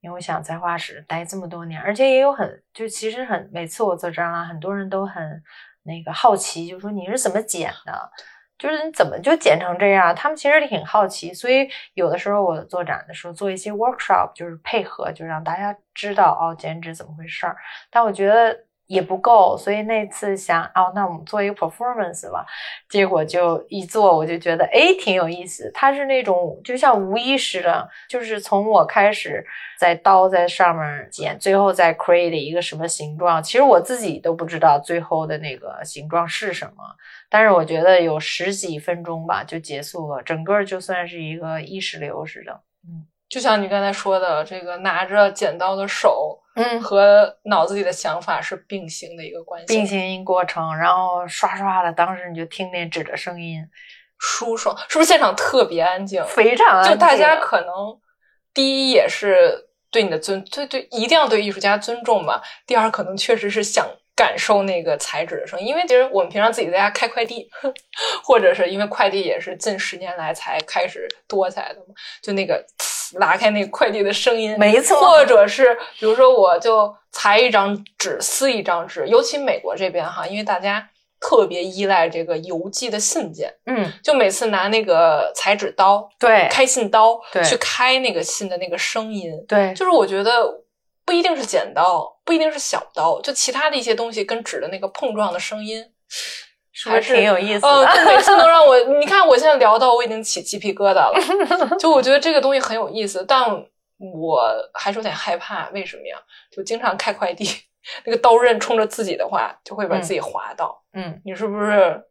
[0.01, 5.41] 因为我想在画室待这么多年，而且也有很就其实很每次我做展览，很多人都很
[5.83, 8.11] 那个好奇，就说你是怎么剪的，
[8.57, 10.13] 就是你怎么就剪成这样？
[10.13, 17.55] 他们其实挺好奇，所以有的时候我做展的时候做一些 workshop，就是配合，就让大家知道哦剪纸怎么回事儿。
[17.89, 18.65] 但我觉得。
[18.89, 22.43] 也不够，所以那次想哦，那我们做一个 performance 吧。
[22.89, 25.69] 结果就一做，我就觉得哎，挺有意思。
[25.75, 29.45] 它是那种就像无意识的，就是从我开始
[29.77, 36.83] 在刀在上面剪，最后再 create 一个什么形状，其实我自己都不知道最后的那个形状是什么。
[37.29, 42.59] 但是我觉得有十几分钟吧就结束了，整个就算是一个意识流似的。
[42.87, 46.39] 嗯，就像你刚才说的，这个拿着剪刀的手。
[46.59, 53.65] 嗯，和脑子里的想法是并行的一个关系，并行过程，然后刷刷的，当时你就听那纸的声音，
[54.17, 56.21] 舒爽，是不是现场特别安静？
[56.25, 57.97] 非常安静，就大家可能
[58.53, 62.41] 第一也是对你的尊，对对，一定要对艺术家尊重嘛。
[62.67, 67.49] 第二，可能确实是想感受那个裁纸的声音，因为其实我们平常自己在家开快递，
[68.21, 72.61] 或者是因为快递也是近十年来才开始多起来的嘛，就那个。
[73.13, 74.99] 拉开那个快递的声音，没错。
[74.99, 79.07] 或者是比如说，我就裁一张纸，撕一张纸。
[79.07, 80.89] 尤其美国这边哈，因为大家
[81.19, 90.63] 特别依赖这个邮寄的信件，嗯，就每次拿那个裁纸刀，对，开信刀，对，去开那个信的那个声音，对，就是我觉得
[91.03, 95.83] 不一定是剪刀，不一定是小刀，就其他的一些东西跟纸的那个碰撞的声音。
[96.85, 103.49] 还是挺有意思的，每次都让我，你看我现在聊到我已经起鸡皮疙瘩了，就我觉得这个东西很有意思，但
[103.97, 104.41] 我
[104.73, 106.15] 还是有点害怕，为什么呀？
[106.51, 107.49] 就经常开快递，
[108.05, 110.81] 那个刀刃冲着自己的话，就会把自己划到。
[110.93, 112.01] 嗯，你是不是？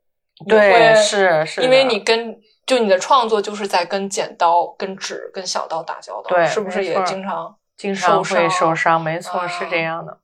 [0.47, 7.58] 对，是是，因为你跟就你的创作就是在跟剪刀、跟纸、跟小刀打交道，对，是不是也经常？
[7.79, 10.19] 经常会受伤，没错，是这样的。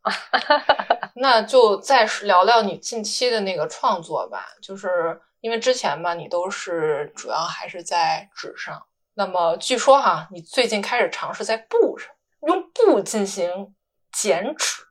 [1.14, 8.84] 那就再聊聊你近期的那个创作吧，就是因为之前吧，你都是主要还是在纸上。
[9.14, 12.10] 那么据说哈，你最近开始尝试在布上
[12.48, 13.72] 用布进行
[14.12, 14.82] 剪纸，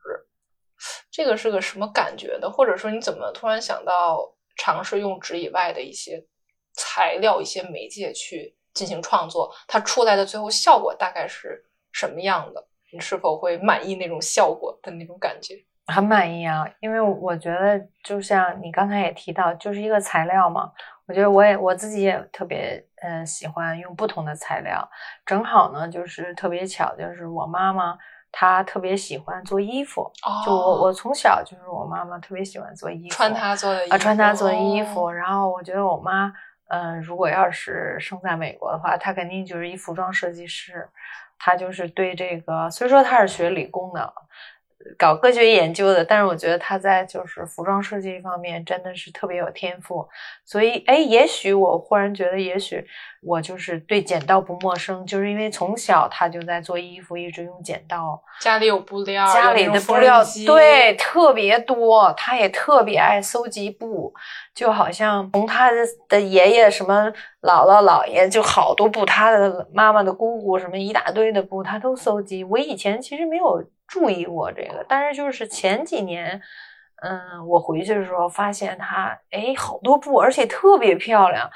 [1.10, 2.50] 这个是个什么感觉的？
[2.50, 6.24] 或者说你怎么突然想到尝试用纸以外的一些
[6.72, 9.54] 材料、一些媒介去进行创作？
[9.68, 11.66] 它出来的最后效果大概是？
[11.94, 12.62] 什么样的？
[12.92, 15.54] 你是否会满意那种效果的那种感觉？
[15.86, 20.70] 很满意啊，因为我觉得就像你刚才也提到，就是一个材料嘛。
[21.06, 24.88] 我觉得我也我自己也特别嗯喜欢用不同的材料。
[25.26, 27.98] 正好呢，就是特别巧，就是我妈妈
[28.32, 30.00] 她特别喜欢做衣服。
[30.24, 30.40] 哦。
[30.46, 35.10] 就我我从小就是我妈妈特别喜欢做衣服，穿她做的啊，穿她做的衣服。
[35.10, 36.32] 然后我觉得我妈
[36.68, 40.88] 嗯，如果要是生在美国的话，她肯定就是一服装设计师。
[41.46, 44.14] 他就是对这个，虽说他是学理工的，
[44.98, 50.06] 搞科学研究的，但是我觉得他在就是服装设计方面真的是特别有天赋。
[50.44, 52.84] 所以，哎，也许我忽然觉得，也许
[53.22, 58.22] 我就是对剪刀不陌生，就是因为从小他就在做衣服，一直用剪刀。
[58.40, 64.12] 家里有布料，家里的布料对特别多，他也特别爱搜集布。
[64.54, 67.10] 就好像从他的的爷爷什么
[67.42, 72.44] 姥姥姥爷就好多布，他的妈妈的姑姑什么一大堆的布，他都搜集。
[72.44, 76.40] 我以前其实没有注意过这个，但是就是前几年，
[77.02, 81.50] 嗯，我回去的时候发现它，哎，好多布，而且特别漂亮。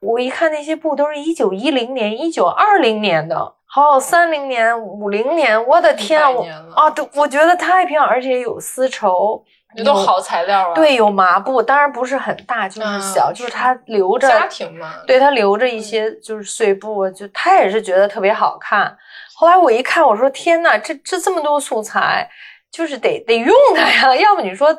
[0.00, 6.30] 我一看那些布都是一九一零年、一九二零年的，好三零年、五零年，我的天啊！
[6.30, 9.44] 我啊，对，我觉得太漂亮，而且有丝绸，
[9.84, 10.74] 都好材料啊。
[10.74, 14.94] 对，有麻布，当然不是很大，就是小，就是他留着家庭嘛。
[15.06, 18.96] 对，他留着一些就是碎布，就他也是觉得特别好看。
[19.36, 22.28] 后来我一看，我说天呐，这这这么多素材，
[22.70, 24.72] 就是得得用它呀， 要不你说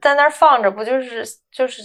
[0.00, 1.82] 在那儿放着，不就是就是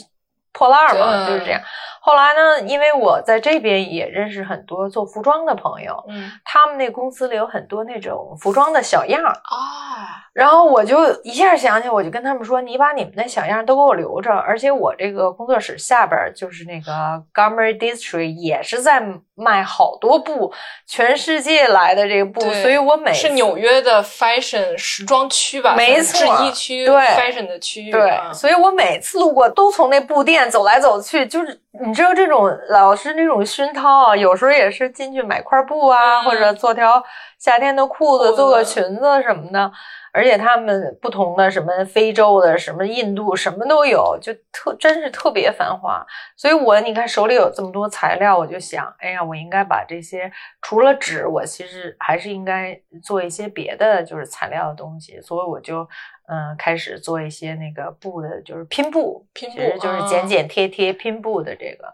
[0.54, 1.28] 破烂嘛？
[1.28, 1.62] 就是这样。
[2.04, 2.62] 后来呢？
[2.62, 10.18] 因为我在这边也认识很多做服装的朋友，嗯，他们那公司里有很多那种服装的小样儿啊。
[10.34, 19.00] 然后我就一下想起，我就跟他们说：“你把你们那小样都给我留着。”而且我这个工作室下边就是那个 Garment District，也是在
[19.42, 20.54] 卖好多布，
[20.86, 37.04] 全世界来的这个布，所以我每是纽约的 fashion 时装区吧，没错，制衣区，对 fashion 的区域，对，所以我每次路过都从那布店走来走去，就是你知道这种老是那种熏陶啊，有时候也是进去买块布啊，或者做条
[37.40, 39.72] 夏天的裤子，做个裙子什么的。
[40.14, 46.06] 而且他们不同的什么非洲的什么印度什么都有，就特真是特别繁华。
[46.36, 50.32] 所以我你看手里有这么多材料，我就想，哎呀，我应该把这些
[50.62, 55.20] 除了纸，我其实还是应该做一些别的，就是材料的东西。
[55.22, 55.88] 所以我就
[56.28, 61.94] 嗯开始做一些那个布的，就是拼布，拼布就是剪剪贴贴拼布的这个。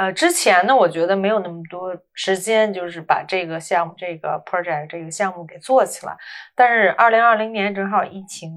[0.00, 6.16] 呃，之前呢，我觉得没有那么多时间，就是把这个项目、这个 project 这个项目给做起来。
[6.54, 8.50] 但是二零二零年正好疫情，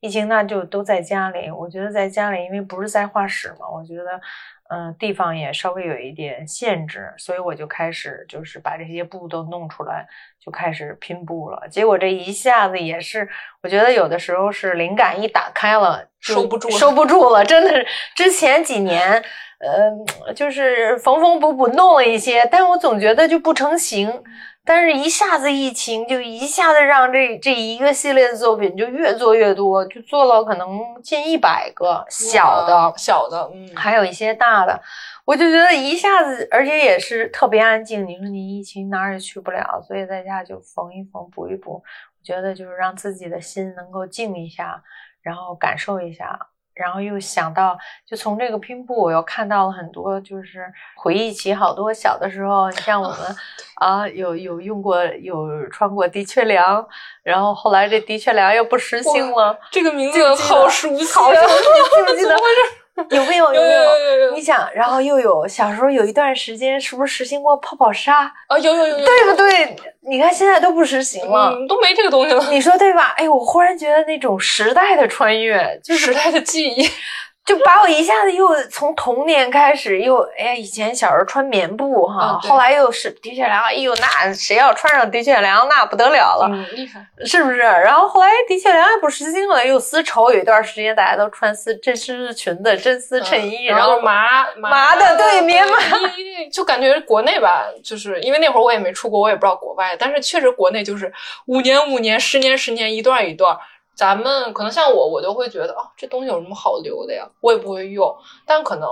[0.00, 1.50] 疫情那就都在家里。
[1.50, 4.18] 我觉得在家里，因为不是在画室嘛，我觉得，
[4.68, 10.06] 嗯，地方也稍微有一点限制，所以我就开始就是把这些布都弄出来，
[10.40, 11.68] 就开始拼布了。
[11.68, 13.28] 结果这一下子也是，
[13.62, 19.22] 我觉得有的时候是灵感一打开了，收不住，收不住了，真的是之前几年。
[19.58, 24.12] 呃，就是缝缝补补弄了一些，但我总觉得就不成形。
[24.66, 30.68] 但是一下子疫情，就一下子让这这一个系列的作品就越做越多，就做了可能
[31.02, 34.78] 近一百个小的小的，嗯，还有一些大的。
[35.24, 38.06] 我就觉得一下子，而且也是特别安静。
[38.06, 41.74] 你说你疫情哪儿也去不了，所以在家就缝一缝补一补。
[41.74, 44.82] 我觉得就是让自己的心能够静一下，
[45.22, 46.38] 然后感受一下。
[46.76, 52.70] 然后又想到，就从这个拼布，我又看到了很多，就是回忆起好多小的时候。
[52.70, 53.18] 你像我们
[53.76, 56.86] 啊，有有用过，有穿过的确良，
[57.22, 59.58] 然后后来这的确良又不实兴了。
[59.70, 61.46] 这个名字好熟悉，好熟悉，
[61.96, 62.36] 记不记得？
[63.10, 63.52] 有没有？
[63.52, 64.34] 有没有有。
[64.34, 68.58] 你想，然后又有小时候有一段时间，是不是实行过泡泡纱啊？
[68.58, 69.76] 有有有有，对不对？
[70.08, 72.44] 你看现在都不实行了，都没这个东西了。
[72.50, 73.14] 你说对吧？
[73.16, 76.88] 哎，我忽然觉得那种时代的穿越，就是时代的记忆。
[77.46, 87.58] 就把我一下子又从童年开始，又哎呀，以前小时候穿棉布哈，后来又是的确良，哎呦，那谁要穿上的确良，那不得了了，厉害，是不是？
[87.58, 95.78] 然后后来的确良也不实行了，又丝绸，有一段时间大家都穿丝真丝裙子、真丝衬衣，然后麻麻的，对，棉麻，
[96.52, 101.12] 就感觉国内吧，就是因为那会儿我也没出国，我也不知道国外，但是确实国内就是
[101.46, 103.56] 五年五年、十年十年，一段一段。
[103.96, 107.26] 咱们可能像我，我就会觉得哦，这东西有什么好留的呀？
[107.40, 108.14] 我也不会用。
[108.44, 108.86] 但可能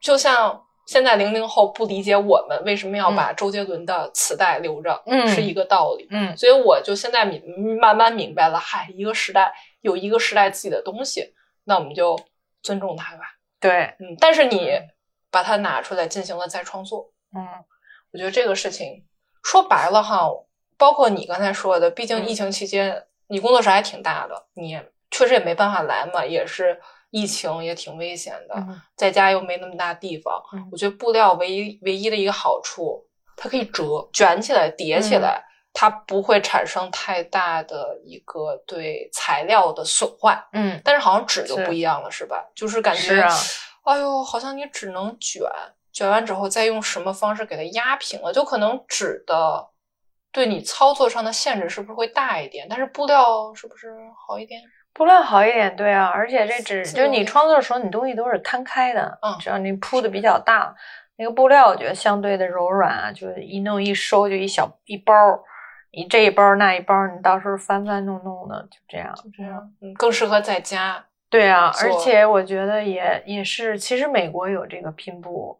[0.00, 6.06] 就像现在零零后不理解我们为什么要把周杰伦的磁带留着，嗯，是一个道理。
[6.08, 7.42] 嗯，所以我就现在明
[7.80, 11.34] 慢慢明白了，嗨，一个时代有一个时代自己的东西，
[11.64, 12.16] 那我们就
[12.62, 13.24] 尊重它吧。
[13.58, 14.16] 对，嗯。
[14.20, 14.70] 但是你
[15.32, 17.44] 把它拿出来进行了再创作，嗯，
[18.12, 19.04] 我觉得这个事情
[19.42, 20.30] 说白了哈，
[20.78, 23.04] 包括你刚才说的，毕竟疫情期间。
[23.34, 24.80] 你工作室还挺大的，你
[25.10, 26.80] 确实也没办法来嘛，也是
[27.10, 28.54] 疫情也挺危险的，
[28.94, 30.40] 在家又没那么大地方。
[30.70, 33.04] 我觉得布料唯一唯一的一个好处，
[33.36, 40.40] 它可以折、卷起来、叠起来，它不会产生太大的一个对材料的损坏。
[40.52, 42.44] 嗯，但是好像纸就不一样了，是吧？
[42.54, 43.20] 就是感觉，
[43.82, 45.42] 哎呦，好像你只能卷，
[45.92, 49.70] 卷完之后再用什么方式给它压平了，就可能纸的。
[50.34, 52.66] 对你操作上的限制是不是会大一点？
[52.68, 53.94] 但是布料是不是
[54.26, 54.60] 好一点？
[54.92, 60.74] 布料好一点，对啊，而且这纸就是你创作的时候，你东西都是摊开的，嗯，只要你铺的比较大，
[61.16, 65.14] 那个布料我觉得相对的柔软啊，就一弄一收就一小一包，
[65.92, 71.04] 你这一包那一包，你到时候翻翻弄弄的就这样，就这样，嗯，更适合在家。
[71.30, 75.56] 对啊，而且我觉得也也是，其实美国有这个拼布，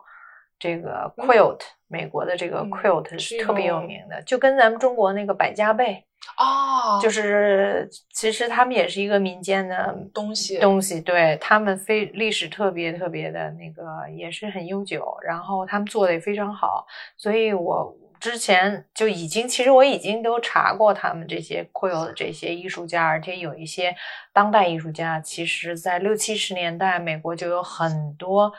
[0.58, 1.60] 这个 quilt。
[1.95, 6.05] 美国的这个嗯 quilt 是是特别有名的，就跟咱们中国那个百家被，
[6.36, 16.84] 哦，就是其实他们也是一个民间的东西东西，对他们非历史特别特别的那个也是很悠久，然后他们做的也非常好，
[17.16, 23.95] 所以我之前就已经其实我已经都查过他们这些 quilt 的这些艺术家，而且有一些
[24.32, 28.51] 当代艺术家，其实在六七十年代美国就有很多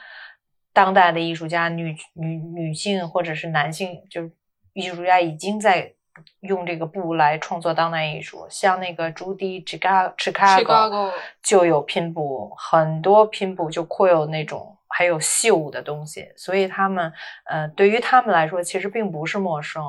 [0.75, 4.31] 当代的艺术家，女女女性或者是男性，就是
[4.73, 5.93] 艺术家已经在。
[6.39, 11.11] 用这个布来创作当代艺术，像那个朱迪 Chicago Chicago
[11.43, 17.11] 就有拼布，很多拼布就 quill 那种，还有绣的东西，所以他们
[17.43, 19.83] 呃，对于他们来说其实并不是陌生。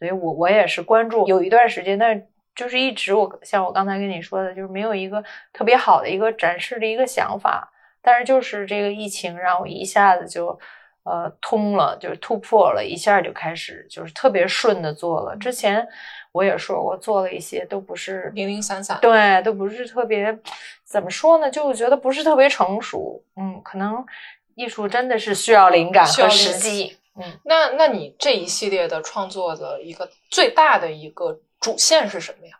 [0.00, 2.26] 所以我我也是关注有一段时间，但是
[2.56, 5.22] 就是一直我像我刚才跟你说的，就是没有一个
[5.52, 7.70] 特别好的一个展示的一个想法。
[8.02, 10.58] 但是就是这个疫情让我一下子就。
[11.02, 15.34] 呃，通了，就是突破了一下，就开始就是特别顺的做了。
[15.34, 15.84] 之前
[16.30, 20.38] 我也说过，做了一些都不是零零散散，对，都不是特别，
[20.84, 21.50] 怎么说呢？
[21.50, 23.20] 就我觉得不是特别成熟。
[23.36, 24.04] 嗯，可能
[24.54, 26.98] 艺术真的是需要灵感和时机。
[27.16, 32.59] 嗯，那那你这一系列的创作的一个最大的一个主线是什么呀？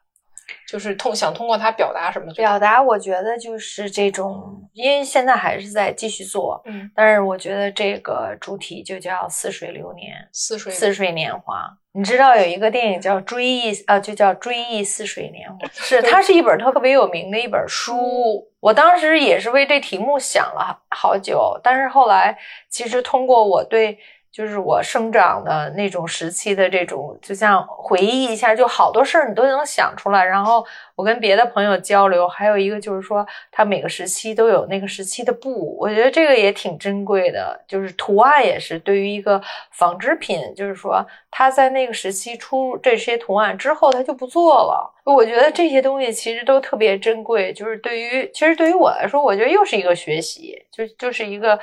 [0.71, 2.33] 就是通想通过它表达什么？
[2.35, 11.69] 表达，我觉得就是这种，因为现在还是在继续做，嗯，但是我觉得这个主题就叫似水流年，似水似水年华。
[11.93, 18.47] 你知道有一个电影叫《追忆》，呃，就叫《追忆似水年华》， 是它是一本特别有名的一本书。
[18.61, 23.99] 我当时也是为这题目想了好久，但是后来其实通过我对。
[24.33, 30.25] 就是我生长的那种时期的这种，就像回忆一下，就好多事儿你都能想出来。
[30.25, 30.65] 然后
[30.95, 37.61] 我跟别的朋友交流，还有一个就是说，他每个时期都有那个时期的布，我觉得这个也挺珍贵的。
[37.67, 44.95] 就是图案也是对于一个纺织品，就是说他在那个时期出这些图案之后，他就不做了。
[45.05, 47.53] 我觉得这些东西其实都特别珍贵。
[47.53, 51.59] 就是对于，其实对于我来说，我觉得又是一个学习，就就是一个。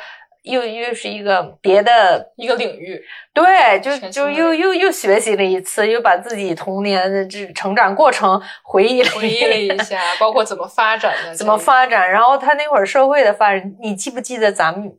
[0.48, 3.02] 又又是一个别的一个领域，
[3.34, 14.92] 对，就就又又又学习了一次，又把自己童年的这成长过程回忆了回忆了一下，包括怎么发展的， 怎么发展，然后他那会儿社会的发展，你记不记得咱们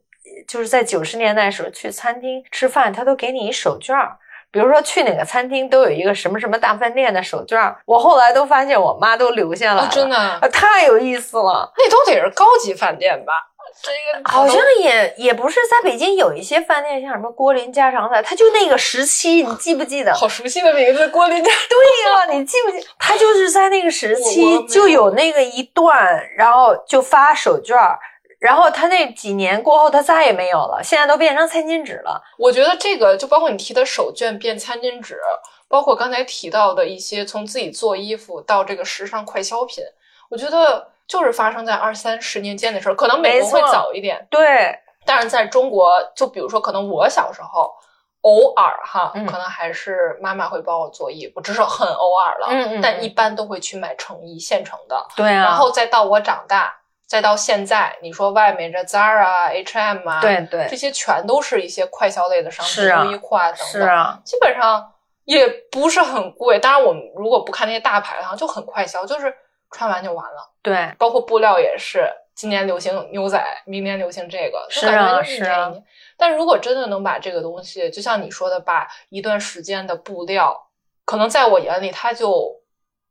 [0.46, 4.16] 就是在九十年代时候去餐厅吃饭，他都给你一手绢儿，
[4.50, 13.32] 比如说去哪个餐厅都有一个什么什么大饭店的手绢儿，我后来都发现我妈都留下来了，真的太有意思了，那都得是高级饭店吧。
[13.80, 20.12] 这个好像也也不是在北京有一些饭店，像什么郭林家常菜，他就那个时期，你记不记得？
[20.12, 21.50] 好熟悉的名字，郭林家。
[21.70, 22.84] 对呀，你记不记？
[22.98, 27.98] 他就是在那个时期就有那个一段，然后就发手绢儿，
[28.40, 32.20] 然后他那几年过后，他再也没有了，现在都变成餐巾纸了。
[32.36, 35.20] 我觉得这个就包括你提的手绢变餐巾纸，
[35.68, 39.84] 包括刚才提到的一些从自己做衣服到这个时尚快消品，
[40.30, 40.88] 我觉得。
[41.08, 44.78] 就是发生在二三十年间的事儿，可能美国会早一点，对。
[45.06, 47.72] 但是在中国，就比如说，可能我小时候
[48.20, 52.48] 偶尔哈，嗯、可能还是妈妈会帮我做衣服，只是很偶尔了。
[52.50, 52.80] 嗯嗯。
[52.82, 55.02] 但一般都会去买成衣现成的。
[55.16, 55.44] 对啊。
[55.44, 64.92] 然后再到我长大，再到现在，你说外面这 Zara、H&M 啊，对对，这些全都是一些快消类的商品，优衣库啊等等，是啊，基本上
[65.24, 66.58] 也不是很贵。
[66.58, 69.34] 当然，我们如果不看那些大牌，哈，就很快消，就是。
[69.70, 75.72] 穿完就完了，对，包括布料也是，今年流行牛仔，明年流行这个，是啊，是啊。
[76.16, 80.70] 但如果真的能把这个东西，就像你说的，把一段时间的布料，
[81.04, 82.60] 可能在我眼里，它就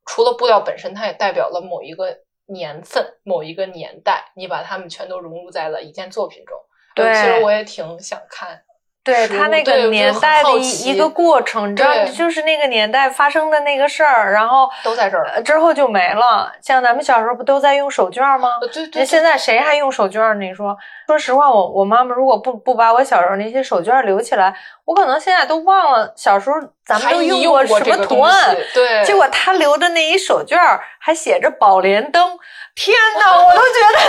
[0.05, 6.57] 除了布料本身，它也代表了某一个年份、某一个年代，你把它们全都融入在了一件作品中。
[6.95, 8.63] 对，其实我也挺想看。
[9.07, 16.51] 对他那个年代的一一个过程，你知道，就是那个年代发生的那个事儿，然后都在这儿，之后就没了。
[16.61, 18.49] 像咱们小时候不都在用手绢吗？
[18.71, 19.05] 对对。
[19.05, 20.33] 现在谁还用手绢？
[20.35, 20.77] 你说，
[21.07, 24.53] 说实话，我我妈妈如果不不把我小时候那些手绢留起来，
[24.85, 28.55] 我可能现在都忘了小时候咱们都用过什么图案。
[28.73, 29.03] 对。
[29.05, 32.37] 结果他留的那一手绢还写着“宝莲灯”，
[32.75, 33.99] 天哪， 我都觉得。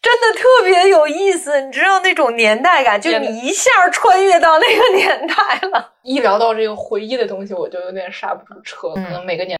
[0.00, 5.92] 真的特别有意思，你知道那种年代感，就你一下穿越到那个年代了。
[6.02, 8.88] 一聊到这个回忆的东西，我就有点刹不住车。
[8.90, 9.58] 可能每个年。